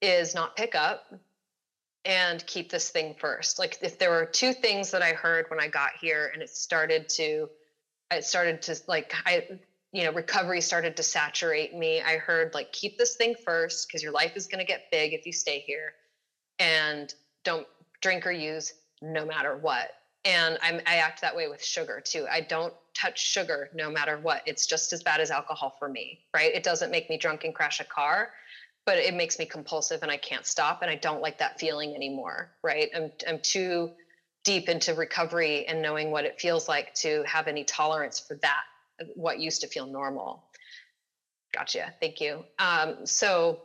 [0.00, 1.12] is not pick up
[2.04, 3.58] and keep this thing first.
[3.58, 6.50] Like if there were two things that I heard when I got here and it
[6.50, 7.48] started to
[8.12, 9.46] it started to like I
[9.92, 12.00] you know recovery started to saturate me.
[12.00, 15.12] I heard like keep this thing first because your life is going to get big
[15.12, 15.94] if you stay here
[16.58, 17.12] and
[17.44, 17.66] don't
[18.00, 18.72] drink or use
[19.02, 19.90] no matter what.
[20.24, 22.26] And I'm I act that way with sugar too.
[22.30, 24.42] I don't touch sugar no matter what.
[24.46, 26.54] It's just as bad as alcohol for me, right?
[26.54, 28.30] It doesn't make me drunk and crash a car,
[28.86, 31.94] but it makes me compulsive and I can't stop and I don't like that feeling
[31.94, 32.90] anymore, right?
[32.94, 33.90] I'm I'm too
[34.44, 38.62] deep into recovery and knowing what it feels like to have any tolerance for that
[39.14, 40.42] what used to feel normal.
[41.52, 41.94] Gotcha.
[42.00, 42.44] Thank you.
[42.58, 43.60] Um, so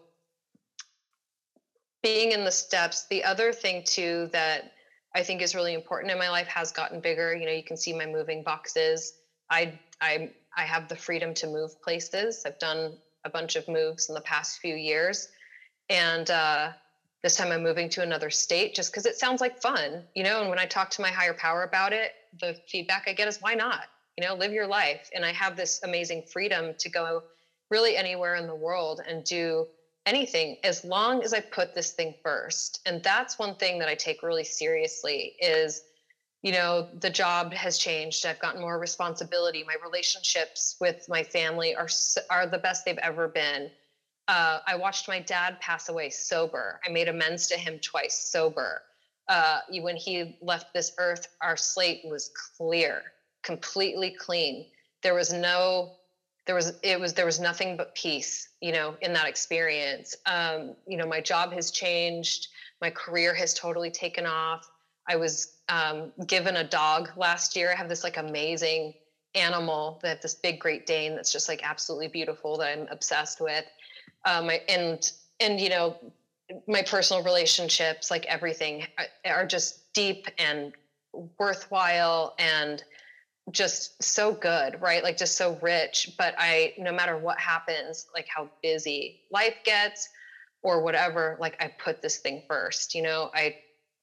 [2.03, 4.63] being in the steps, the other thing too that
[5.15, 7.35] I think is really important in my life has gotten bigger.
[7.35, 9.13] You know, you can see my moving boxes.
[9.49, 12.43] I I I have the freedom to move places.
[12.45, 15.27] I've done a bunch of moves in the past few years,
[15.89, 16.71] and uh,
[17.23, 20.41] this time I'm moving to another state just because it sounds like fun, you know.
[20.41, 23.37] And when I talk to my higher power about it, the feedback I get is,
[23.41, 23.87] "Why not?
[24.17, 27.23] You know, live your life." And I have this amazing freedom to go
[27.69, 29.67] really anywhere in the world and do
[30.05, 32.79] anything as long as I put this thing first.
[32.85, 35.81] And that's one thing that I take really seriously is
[36.43, 38.25] you know the job has changed.
[38.25, 39.63] I've gotten more responsibility.
[39.63, 41.89] My relationships with my family are
[42.29, 43.71] are the best they've ever been.
[44.27, 46.79] Uh, i watched my dad pass away sober.
[46.85, 48.83] I made amends to him twice sober.
[49.27, 53.01] Uh, when he left this earth our slate was clear
[53.45, 54.65] completely clean.
[55.03, 55.93] There was no
[56.45, 60.15] there was it was there was nothing but peace you know in that experience.
[60.25, 62.47] Um, you know my job has changed.
[62.81, 64.69] My career has totally taken off.
[65.07, 67.71] I was um, given a dog last year.
[67.71, 68.95] I have this like amazing
[69.35, 73.65] animal that this big great dane that's just like absolutely beautiful that i'm obsessed with.
[74.25, 75.95] Um, I, and and you know
[76.67, 78.85] my personal relationships like everything
[79.25, 80.73] are just deep and
[81.39, 82.83] worthwhile and
[83.51, 85.03] just so good, right?
[85.03, 86.11] Like just so rich.
[86.17, 90.09] But I, no matter what happens, like how busy life gets
[90.63, 92.95] or whatever, like I put this thing first.
[92.95, 93.55] You know, I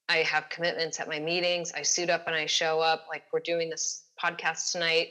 [0.08, 1.72] I have commitments at my meetings.
[1.72, 3.06] I suit up and I show up.
[3.08, 5.08] Like we're doing this podcast tonight.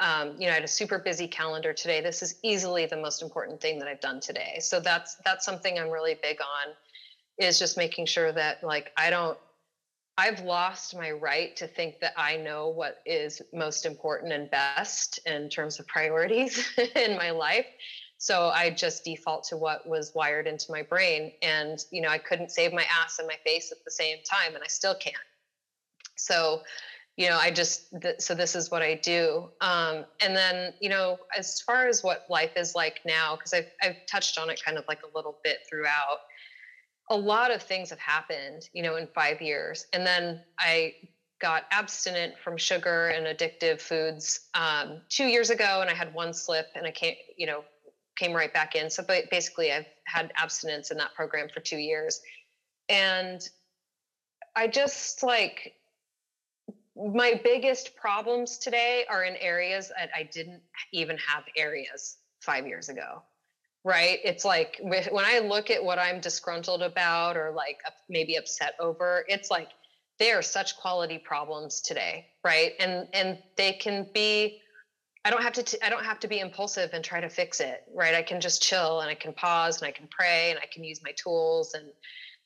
[0.00, 2.00] Um, you know, I had a super busy calendar today.
[2.00, 4.58] This is easily the most important thing that I've done today.
[4.60, 6.74] So that's that's something I'm really big on,
[7.38, 9.38] is just making sure that like I don't
[10.20, 15.18] I've lost my right to think that I know what is most important and best
[15.24, 16.62] in terms of priorities
[16.94, 17.64] in my life.
[18.18, 21.32] So I just default to what was wired into my brain.
[21.40, 24.54] And, you know, I couldn't save my ass and my face at the same time,
[24.54, 25.16] and I still can't.
[26.16, 26.60] So,
[27.16, 30.88] you know i just th- so this is what i do um, and then you
[30.88, 34.60] know as far as what life is like now because I've, I've touched on it
[34.64, 36.20] kind of like a little bit throughout
[37.10, 39.86] a lot of things have happened you know in five years.
[39.92, 40.94] And then i
[41.40, 46.34] got abstinent from sugar and addictive foods um, two years ago and i had one
[46.34, 47.64] slip and i came you know
[48.16, 48.90] came right back in.
[48.90, 52.20] So basically i've had abstinence in that program for two years.
[52.88, 53.40] And
[54.56, 55.74] i just like
[56.96, 60.60] my biggest problems today are in areas that I didn't
[60.92, 63.22] even have areas five years ago.
[63.82, 64.18] Right.
[64.24, 67.78] It's like when I look at what I'm disgruntled about or like
[68.10, 69.68] maybe upset over, it's like
[70.18, 72.26] they are such quality problems today.
[72.44, 72.72] Right.
[72.78, 74.60] And, and they can be,
[75.24, 77.84] I don't have to, I don't have to be impulsive and try to fix it.
[77.94, 78.14] Right.
[78.14, 80.84] I can just chill and I can pause and I can pray and I can
[80.84, 81.86] use my tools and,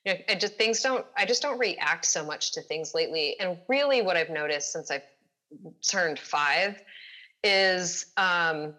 [0.04, 3.36] you know, I just things don't I just don't react so much to things lately.
[3.40, 5.02] And really what I've noticed since I've
[5.88, 6.80] turned five
[7.42, 8.74] is um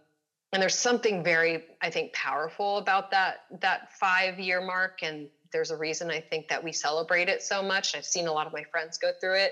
[0.56, 4.99] and there's something very I think powerful about that that five year mark.
[5.03, 7.93] And there's a reason I think that we celebrate it so much.
[7.93, 9.51] I've seen a lot of my friends go through it.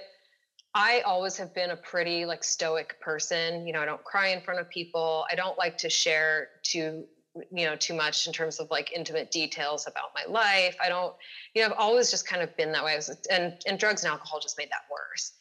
[0.73, 3.67] I always have been a pretty like stoic person.
[3.67, 5.25] You know, I don't cry in front of people.
[5.29, 7.03] I don't like to share too
[7.51, 11.15] you know too much in terms of like intimate details about my life i don't
[11.55, 14.11] you know i've always just kind of been that way was, and and drugs and
[14.11, 15.31] alcohol just made that worse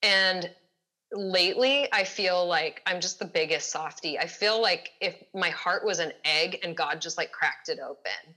[0.00, 0.48] and
[1.12, 5.84] lately i feel like i'm just the biggest softy i feel like if my heart
[5.84, 8.34] was an egg and god just like cracked it open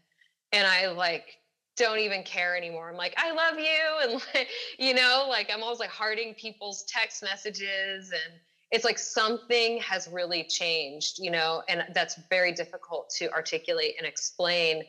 [0.52, 1.38] and i like
[1.76, 2.90] don't even care anymore.
[2.90, 4.48] I'm like i love you and like
[4.80, 8.40] you know like i'm always like hearting people's text messages and
[8.72, 14.08] it's like something has really changed you know and that's very difficult to articulate and
[14.08, 14.84] explain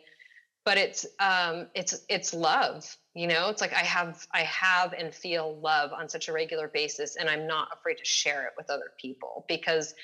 [0.65, 5.15] but it's um it's it's love you know it's like i have i have and
[5.15, 8.69] feel love on such a regular basis and i'm not afraid to share it with
[8.71, 9.95] other people because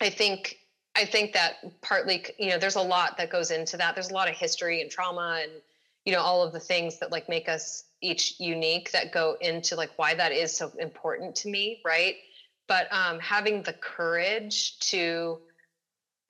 [0.00, 0.58] i think
[0.96, 3.94] i think that partly you know there's a lot that goes into that.
[3.94, 5.52] There's a lot of history and trauma and
[6.04, 9.76] you know all of the things that like make us each unique that go into
[9.76, 12.16] like why that is so important to me right?
[12.66, 15.38] But um, having the courage to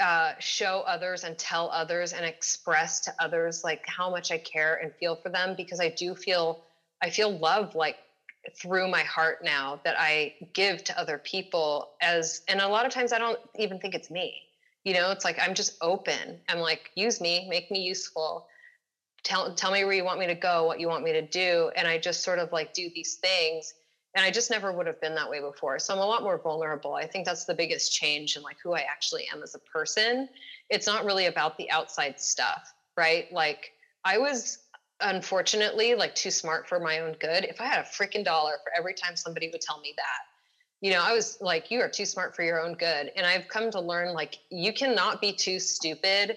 [0.01, 4.77] uh, show others and tell others and express to others like how much I care
[4.83, 6.63] and feel for them because I do feel
[7.01, 7.97] I feel love like
[8.57, 12.93] through my heart now that I give to other people as and a lot of
[12.93, 14.35] times I don't even think it's me.
[14.85, 16.41] You know, it's like I'm just open.
[16.49, 18.47] I'm like use me, make me useful.
[19.23, 21.71] Tell tell me where you want me to go, what you want me to do
[21.77, 23.75] and I just sort of like do these things
[24.15, 25.79] and i just never would have been that way before.
[25.79, 26.95] So i'm a lot more vulnerable.
[26.95, 30.29] I think that's the biggest change in like who i actually am as a person.
[30.71, 33.27] It's not really about the outside stuff right?
[33.33, 33.73] Like
[34.05, 34.59] i was
[35.01, 37.45] unfortunately like too smart for my own good.
[37.45, 40.21] If i had a freaking dollar for every time somebody would tell me that
[40.81, 43.11] you know i was like you are too smart for your own good.
[43.17, 46.37] And i've come to learn like you cannot be too stupid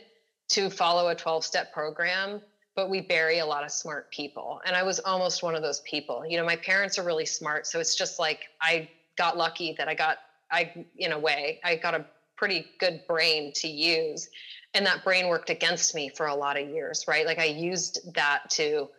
[0.50, 2.42] to follow a 12 step program
[2.78, 4.62] but we bury a lot of smart people.
[4.64, 6.24] And I was almost one of those people.
[6.30, 7.66] You know, my parents are really smart.
[7.66, 10.20] So it's just like I got lucky that I got,
[10.52, 12.06] I, in a way, I got a
[12.38, 14.30] pretty good brain to use.
[14.76, 17.26] And that brain worked against me for a lot of years, right?
[17.26, 18.90] Like I used that to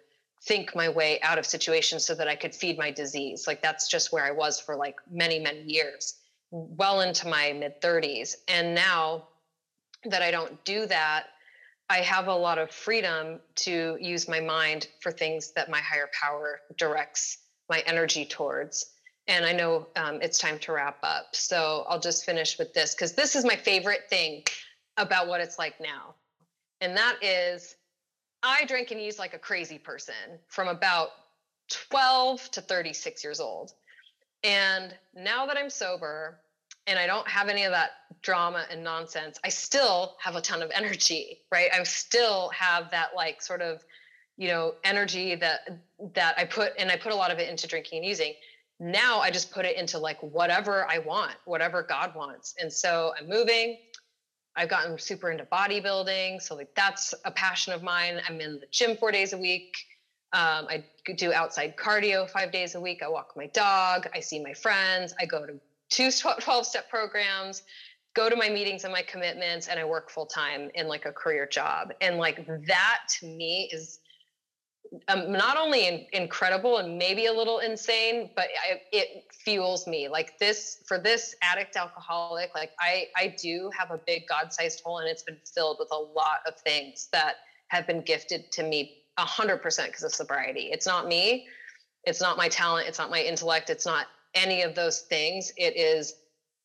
[0.42, 3.46] think my way out of situations so that I could feed my disease.
[3.46, 6.16] Like that's just where I was for like many, many years,
[6.50, 8.34] well into my mid 30s.
[8.48, 9.28] And now
[10.04, 11.26] that I don't do that,
[11.90, 16.10] I have a lot of freedom to use my mind for things that my higher
[16.12, 17.38] power directs
[17.70, 18.92] my energy towards.
[19.26, 21.34] And I know um, it's time to wrap up.
[21.34, 24.42] So I'll just finish with this because this is my favorite thing
[24.96, 26.14] about what it's like now.
[26.80, 27.76] And that is,
[28.42, 30.14] I drank and used like a crazy person
[30.46, 31.08] from about
[31.90, 33.72] 12 to 36 years old.
[34.44, 36.38] And now that I'm sober,
[36.88, 37.90] and I don't have any of that
[38.22, 41.68] drama and nonsense, I still have a ton of energy, right?
[41.72, 43.84] I still have that like sort of,
[44.36, 45.80] you know, energy that
[46.14, 48.32] that I put and I put a lot of it into drinking and using.
[48.80, 52.54] Now I just put it into like whatever I want, whatever God wants.
[52.60, 53.78] And so I'm moving.
[54.56, 58.20] I've gotten super into bodybuilding, so like that's a passion of mine.
[58.28, 59.76] I'm in the gym four days a week.
[60.32, 60.84] Um, I
[61.16, 63.02] do outside cardio five days a week.
[63.02, 64.08] I walk my dog.
[64.14, 65.14] I see my friends.
[65.20, 65.60] I go to
[65.90, 67.62] two 12 step programs
[68.14, 71.12] go to my meetings and my commitments and i work full time in like a
[71.12, 71.92] career job.
[72.00, 74.00] And like that to me is
[75.08, 80.08] um, not only in, incredible and maybe a little insane but I, it fuels me.
[80.08, 84.98] Like this for this addict alcoholic like i i do have a big god-sized hole
[84.98, 87.34] and it's been filled with a lot of things that
[87.68, 90.70] have been gifted to me 100% because of sobriety.
[90.72, 91.46] It's not me.
[92.04, 92.88] It's not my talent.
[92.88, 93.68] It's not my intellect.
[93.68, 94.06] It's not
[94.38, 95.52] any of those things.
[95.56, 96.14] It is,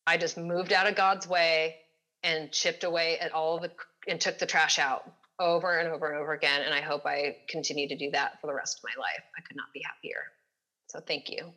[0.08, 1.78] I just moved out of God's way
[2.24, 3.72] and chipped away at all the
[4.08, 5.10] and took the trash out
[5.40, 6.62] over and over and over again.
[6.62, 9.24] And I hope I continue to do that for the rest of my life.
[9.38, 10.24] I could not be happier.
[10.88, 11.54] So thank you.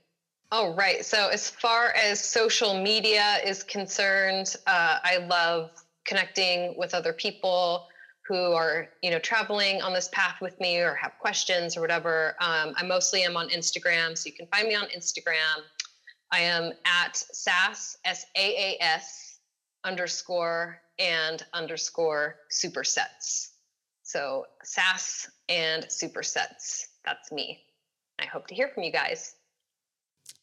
[0.52, 1.04] All right.
[1.04, 5.70] So as far as social media is concerned, uh, I love
[6.06, 7.88] connecting with other people
[8.28, 12.34] who are you know traveling on this path with me or have questions or whatever
[12.40, 15.62] um, i mostly am on instagram so you can find me on instagram
[16.32, 19.38] i am at saas s-a-a-s
[19.84, 23.50] underscore and underscore supersets
[24.02, 27.60] so saas and supersets that's me
[28.18, 29.34] i hope to hear from you guys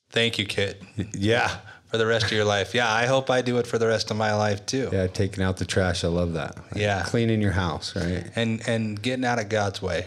[0.09, 0.79] Thank you, Kitt,
[1.13, 1.57] Yeah.
[1.87, 2.75] for the rest of your life.
[2.75, 4.89] Yeah, I hope I do it for the rest of my life too.
[4.93, 6.03] Yeah, taking out the trash.
[6.03, 6.55] I love that.
[6.55, 7.01] Like, Yeah.
[7.03, 8.23] Cleaning your house, right?
[8.35, 10.05] And and getting out of God's way.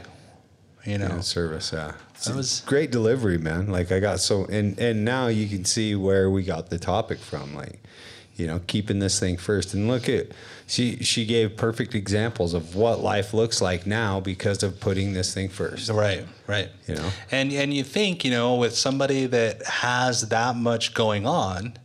[0.84, 1.08] You know.
[1.08, 1.94] Yeah, service, yeah.
[2.24, 3.68] That was- great delivery, man.
[3.68, 7.18] Like I got so and and now you can see where we got the topic
[7.18, 7.54] from.
[7.54, 7.80] Like,
[8.36, 9.74] you know, keeping this thing first.
[9.74, 10.28] And look at
[10.66, 15.32] she she gave perfect examples of what life looks like now because of putting this
[15.32, 15.90] thing first.
[15.90, 16.70] Right, right.
[16.88, 17.10] You know?
[17.30, 21.78] And and you think, you know, with somebody that has that much going on,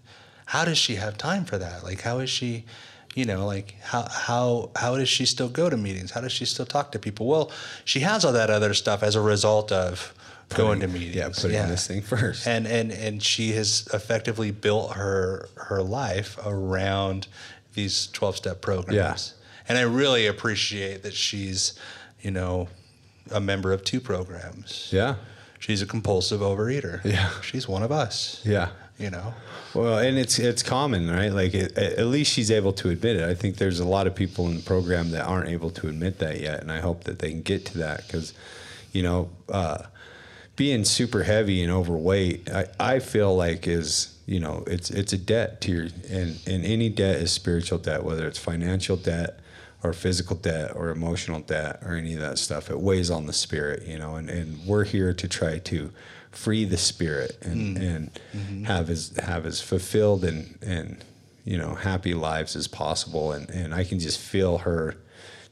[0.45, 1.83] how does she have time for that?
[1.83, 2.65] Like how is she,
[3.15, 6.11] you know, like how how how does she still go to meetings?
[6.11, 7.27] How does she still talk to people?
[7.27, 7.51] Well,
[7.85, 10.13] she has all that other stuff as a result of
[10.53, 11.15] going to meetings.
[11.15, 12.47] Yeah, putting this thing first.
[12.47, 17.27] and and and she has effectively built her her life around
[17.73, 19.63] these 12 step programs Yeah.
[19.69, 21.73] and i really appreciate that she's
[22.21, 22.67] you know
[23.31, 25.15] a member of two programs yeah.
[25.59, 27.29] she's a compulsive overeater Yeah.
[27.41, 28.69] she's one of us Yeah.
[28.99, 29.33] you know
[29.73, 31.31] Well, and it's it's common, right?
[31.31, 33.23] Like it, at least she's able to admit it.
[33.23, 36.19] I think there's a lot of people in the program that aren't able to admit
[36.19, 38.33] that yet, and I hope that they can get to that because,
[38.91, 39.77] you know, uh,
[40.61, 45.17] being super heavy and overweight, I, I feel like is you know it's it's a
[45.17, 49.39] debt to your and and any debt is spiritual debt, whether it's financial debt
[49.81, 52.69] or physical debt or emotional debt or any of that stuff.
[52.69, 55.91] It weighs on the spirit, you know, and, and we're here to try to
[56.29, 57.81] free the spirit and, mm.
[57.81, 58.63] and mm-hmm.
[58.65, 61.03] have as have as fulfilled and and
[61.43, 64.95] you know happy lives as possible and, and I can just feel her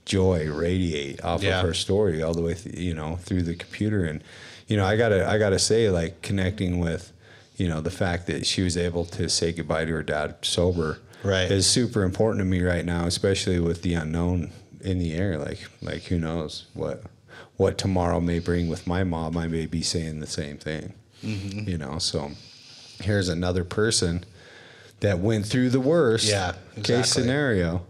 [0.06, 1.62] joy radiate off Yeah.
[1.62, 4.24] of her story all the way th- you know through the computer and
[4.70, 7.12] you know I gotta I gotta say like connecting with
[7.58, 11.00] you know the fact that she was able to say goodbye to her dad sober
[11.22, 11.52] Right.
[11.52, 15.38] is super important to me right now especially with the unknown in the air.
[15.38, 17.04] Like like who knows what
[17.58, 19.36] what tomorrow may bring with my mom.
[19.36, 21.68] I may be saying the same thing Mm-hmm.
[21.70, 22.00] you know?
[22.00, 22.32] So
[23.02, 24.24] here's another person
[25.02, 26.54] that went through the worst Yeah,
[26.84, 27.86] case scenario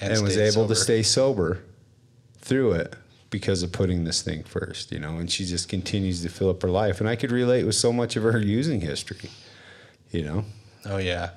[0.00, 1.60] and, was stayed able to stay sober
[2.40, 2.96] through it
[3.32, 6.62] because of putting this thing first, you know, and she just continues to fill up
[6.62, 7.00] her life.
[7.00, 9.30] And I could relate with so much of her using history,
[10.12, 10.44] you know?
[10.86, 11.30] Oh yeah,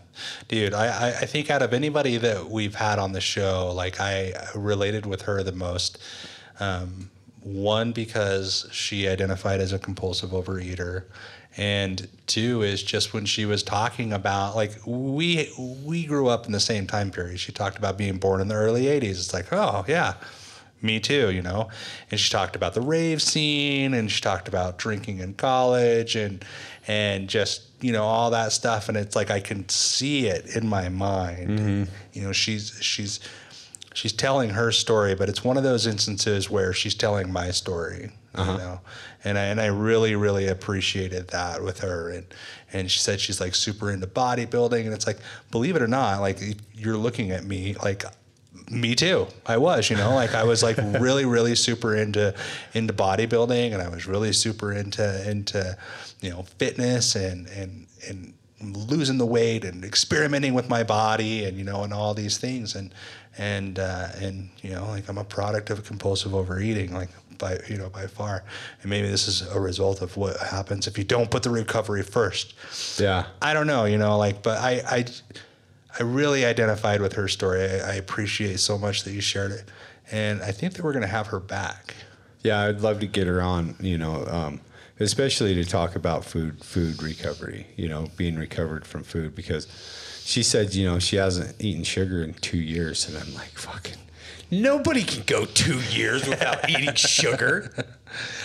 [0.47, 0.73] dude.
[0.73, 5.05] I, I think out of anybody that we've had on the show, like I related
[5.07, 5.97] with her the most.
[6.59, 7.09] Um,
[7.45, 11.03] one because she identified as a compulsive overeater,
[11.57, 15.51] and two is just when she was talking about like we
[15.83, 17.39] we grew up in the same time period.
[17.39, 19.11] She talked about being born in the early '80s.
[19.11, 20.15] It's like oh yeah,
[20.85, 21.69] me too, you know.
[22.11, 26.43] And she talked about the rave scene and she talked about drinking in college and
[26.87, 30.67] and just, you know, all that stuff and it's like I can see it in
[30.67, 31.59] my mind.
[31.59, 31.83] Mm-hmm.
[32.13, 33.19] You know, she's she's
[33.93, 38.11] she's telling her story, but it's one of those instances where she's telling my story,
[38.35, 38.57] you uh-huh.
[38.57, 38.81] know.
[39.23, 42.25] And I and I really really appreciated that with her and
[42.71, 45.19] and she said she's like super into bodybuilding and it's like
[45.49, 46.39] believe it or not, like
[46.73, 48.03] you're looking at me like
[48.69, 49.27] me too.
[49.45, 52.33] I was, you know, like I was like really, really super into
[52.73, 55.77] into bodybuilding, and I was really super into into
[56.21, 61.57] you know fitness and and and losing the weight and experimenting with my body and
[61.57, 62.93] you know and all these things and
[63.37, 67.77] and uh, and you know like I'm a product of compulsive overeating like by you
[67.77, 68.43] know by far
[68.81, 72.01] and maybe this is a result of what happens if you don't put the recovery
[72.01, 72.53] first
[72.99, 73.25] Yeah.
[73.41, 75.05] I don't know, you know, like, but I, I,
[75.99, 77.63] I really identified with her story.
[77.63, 79.63] I, I appreciate so much that you shared it,
[80.11, 81.95] and I think that we're gonna have her back.
[82.43, 84.61] Yeah, I'd love to get her on, you know, um,
[84.99, 89.67] especially to talk about food food recovery, you know, being recovered from food because
[90.23, 93.07] she said, you know, she hasn't eaten sugar in two years.
[93.07, 93.97] And I'm like, fucking,
[94.49, 97.71] nobody can go two years without eating sugar.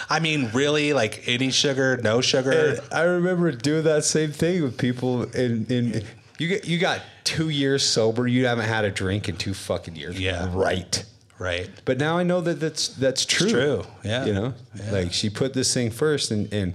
[0.09, 2.51] I mean, really, like any sugar, no sugar.
[2.51, 6.05] And I remember doing that same thing with people in, in
[6.41, 9.95] you get you got two years sober, you haven't had a drink in two fucking
[9.95, 10.19] years.
[10.19, 10.49] Yeah.
[10.51, 11.05] Right.
[11.39, 11.69] right.
[11.85, 13.51] But now I know that that's that's true.
[13.51, 14.25] true, yeah.
[14.25, 14.55] You know,
[14.91, 16.73] like she put this thing first, and and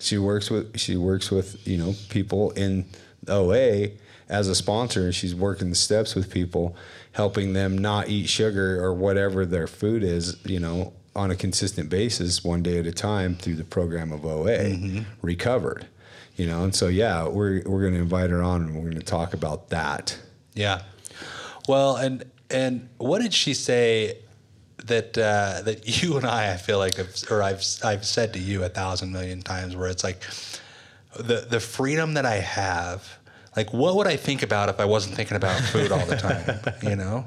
[0.00, 2.86] she works with she works with you know people in
[3.28, 3.90] OA
[4.28, 6.74] as a sponsor, and she's working the steps with people,
[7.12, 11.88] helping them not eat sugar or whatever their food is, you know, on a consistent
[11.88, 15.00] basis, one day at a time through the program of OA, mm-hmm.
[15.22, 15.86] recovered.
[16.38, 18.94] You know, and so yeah, we're we're going to invite her on, and we're going
[18.94, 20.16] to talk about that.
[20.54, 20.82] Yeah.
[21.66, 24.18] Well, and and what did she say
[24.84, 28.38] that uh, that you and I I feel like have, or I've I've said to
[28.38, 30.22] you a thousand million times where it's like
[31.16, 33.18] the the freedom that I have.
[33.56, 36.60] Like, what would I think about if I wasn't thinking about food all the time?
[36.88, 37.26] you know.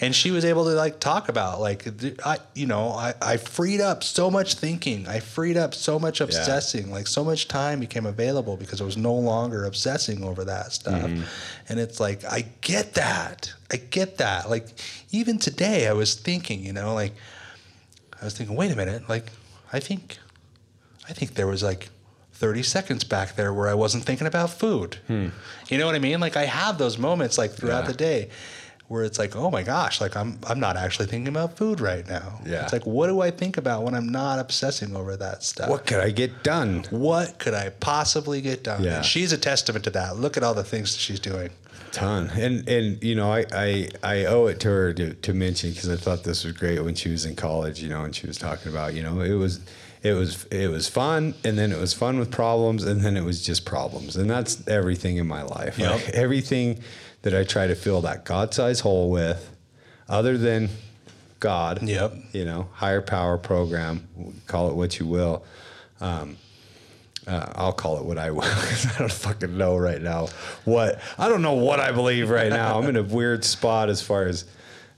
[0.00, 1.84] And she was able to like talk about like
[2.24, 5.08] I you know I, I freed up so much thinking.
[5.08, 6.90] I freed up so much obsessing.
[6.90, 11.02] Like so much time became available because I was no longer obsessing over that stuff.
[11.02, 11.22] Mm-hmm.
[11.68, 13.52] And it's like I get that.
[13.72, 14.48] I get that.
[14.48, 14.68] Like
[15.10, 17.14] even today I was thinking you know like
[18.20, 19.08] I was thinking wait a minute.
[19.08, 19.26] Like
[19.72, 20.18] I think
[21.08, 21.88] I think there was like
[22.34, 24.98] 30 seconds back there where I wasn't thinking about food.
[25.08, 25.28] Hmm.
[25.68, 26.20] You know what I mean?
[26.20, 27.90] Like I have those moments like throughout Yeah.
[27.90, 28.30] the day
[28.88, 32.06] where it's like, oh my gosh, like I'm I'm not actually thinking about food right
[32.08, 32.40] now.
[32.46, 32.64] Yeah.
[32.64, 35.68] It's like what do I think about when I'm not obsessing over that stuff?
[35.68, 36.84] What could I get done?
[36.90, 38.82] what could I possibly get done?
[38.82, 38.96] Yeah.
[38.96, 40.16] And she's a testament to that.
[40.16, 41.50] Look at all the things that she's doing.
[41.92, 45.70] ton and and you know I I, I owe it to her to, to mention
[45.70, 48.26] because I thought this was great when she was in college you know and she
[48.26, 49.60] was talking about you know it was
[50.02, 53.24] it was it was fun and then it was fun with problems and then it
[53.24, 55.92] was just problems and that's everything in my life Yep.
[55.92, 56.80] Like, everything
[57.22, 59.54] that I try to fill that God-sized hole with
[60.08, 60.68] other than
[61.40, 62.14] God Yep.
[62.32, 64.06] you know higher power program
[64.46, 65.44] call it what you will
[66.00, 66.36] um,
[67.26, 70.28] uh, I'll call it what I will because I don't fucking know right now
[70.64, 72.78] what I don't know what I believe right now.
[72.78, 74.44] I'm in a weird spot as far as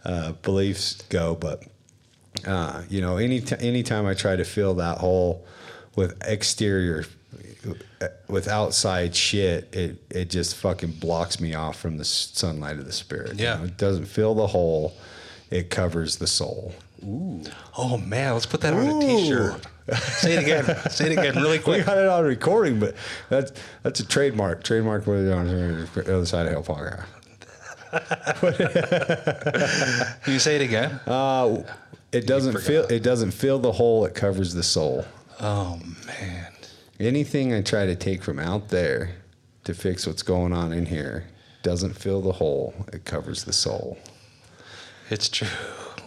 [0.04, 1.62] uh, beliefs go, but
[2.46, 5.44] uh, you know, any t- anytime I try to fill that hole
[5.96, 7.04] with exterior,
[8.28, 12.92] with outside shit, it it just fucking blocks me off from the sunlight of the
[12.92, 13.38] spirit.
[13.38, 13.56] you Yeah.
[13.56, 13.64] know?
[13.64, 14.96] it doesn't fill the hole;
[15.50, 16.72] it covers the soul.
[17.78, 19.62] Oh man, let's put that on a t-shirt.
[19.98, 20.64] Say it again.
[20.90, 21.78] Say it again really quick.
[21.78, 22.94] We got it on recording, but
[23.28, 24.62] that's that's a trademark.
[24.62, 27.04] Trademark with it on the other side of Hell Podcast.
[30.22, 31.00] Can you say it again?
[31.06, 31.62] Uh,
[32.12, 32.84] it doesn't fill.
[32.86, 34.04] It doesn't fill the hole.
[34.04, 35.04] It covers the soul.
[35.40, 36.46] Oh man.
[37.00, 39.12] Anything I try to take from out there
[39.64, 41.24] to fix what's going on in here
[41.62, 42.74] doesn't fill the hole.
[42.92, 43.98] It covers the soul.
[45.08, 45.48] It's true.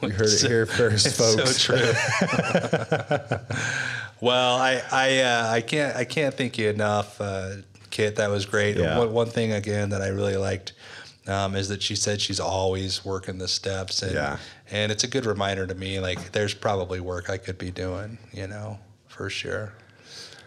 [0.03, 1.61] You heard it here first, it's folks.
[1.61, 1.91] So true.
[4.22, 7.56] well, I I uh, I can't I can't thank you enough, uh,
[7.90, 8.18] Kitt.
[8.18, 8.78] That was great.
[8.78, 8.99] Yeah.
[8.99, 10.74] One, one thing again that I really liked
[11.28, 14.38] um, is that she said she's always working the steps, and Yeah.
[14.72, 15.99] and it's a good reminder to me.
[15.99, 19.74] Like there's probably work I could be doing, you know, for sure.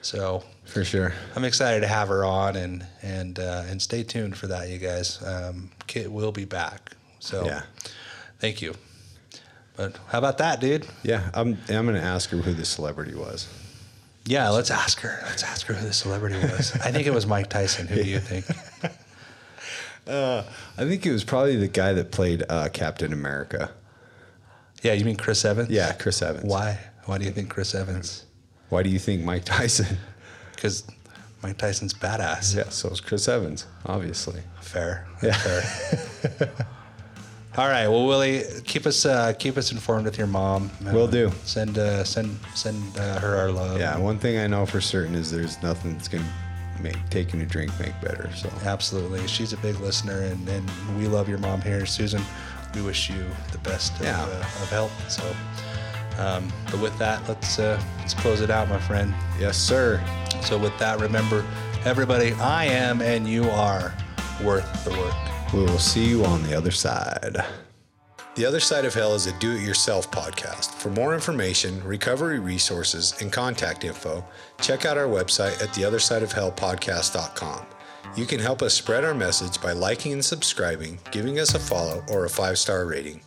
[0.06, 1.12] So For sure.
[1.34, 4.78] I'm excited to have her on, and and uh, and stay tuned for that, you
[4.78, 5.20] guys.
[5.26, 6.92] Um, Kitt will be back.
[7.18, 7.62] So Yeah.
[8.38, 8.74] thank you.
[9.76, 10.86] But how about that, dude?
[11.02, 11.28] Yeah.
[11.34, 11.58] I'm.
[11.68, 13.48] I'm gonna ask her who the celebrity was.
[14.24, 15.18] Yeah, let's ask her.
[15.24, 16.72] Let's ask her who the celebrity was.
[16.76, 17.88] I think it was Mike Tyson.
[17.88, 18.44] Who do you think?
[20.08, 20.44] I
[20.84, 23.72] think it was probably the guy that played uh, Captain America.
[24.82, 25.68] Yeah, you mean Chris Evans?
[25.70, 26.44] Yeah, Chris Evans.
[26.48, 26.78] Why?
[27.06, 28.25] Why do you think Chris Evans?
[28.68, 29.96] Why do you think Mike Tyson?
[30.54, 30.84] Because
[31.42, 32.56] Mike Tyson's badass.
[32.56, 34.42] Yeah, so is Chris Evans, obviously.
[34.60, 35.06] Fair.
[35.22, 35.32] Yeah.
[35.34, 36.50] Fair.
[37.58, 37.88] All right.
[37.88, 40.70] Well, Willie, keep us uh, keep us informed with your mom.
[40.86, 41.30] Uh, Will do.
[41.44, 43.78] Send uh, send send uh, her our love.
[43.80, 46.24] Yeah, one thing I know for certain is there's nothing that's gonna
[46.82, 48.30] make taking a drink make better.
[48.34, 49.26] So Absolutely.
[49.26, 52.20] She's a big listener, and, and we love your mom here, Susan.
[52.74, 54.20] We wish you the best of, Yeah.
[54.22, 55.10] uh, of health.
[55.10, 55.22] So,
[56.18, 59.14] um, but with that, let's uh, let's close it out, my friend.
[59.38, 60.02] yes, sir.
[60.42, 61.44] So, with that, remember,
[61.84, 63.94] everybody, I am and you are
[64.42, 65.14] worth the work.
[65.52, 67.44] We will see you on the other side.
[68.34, 70.74] The Other Side of Hell is a do it yourself podcast.
[70.74, 74.22] For more information, recovery resources, and contact info,
[74.60, 77.66] check out our website at theothersideofhellpodcast.com.
[78.14, 82.04] You can help us spread our message by liking and subscribing, giving us a follow,
[82.10, 83.22] or a five star rating.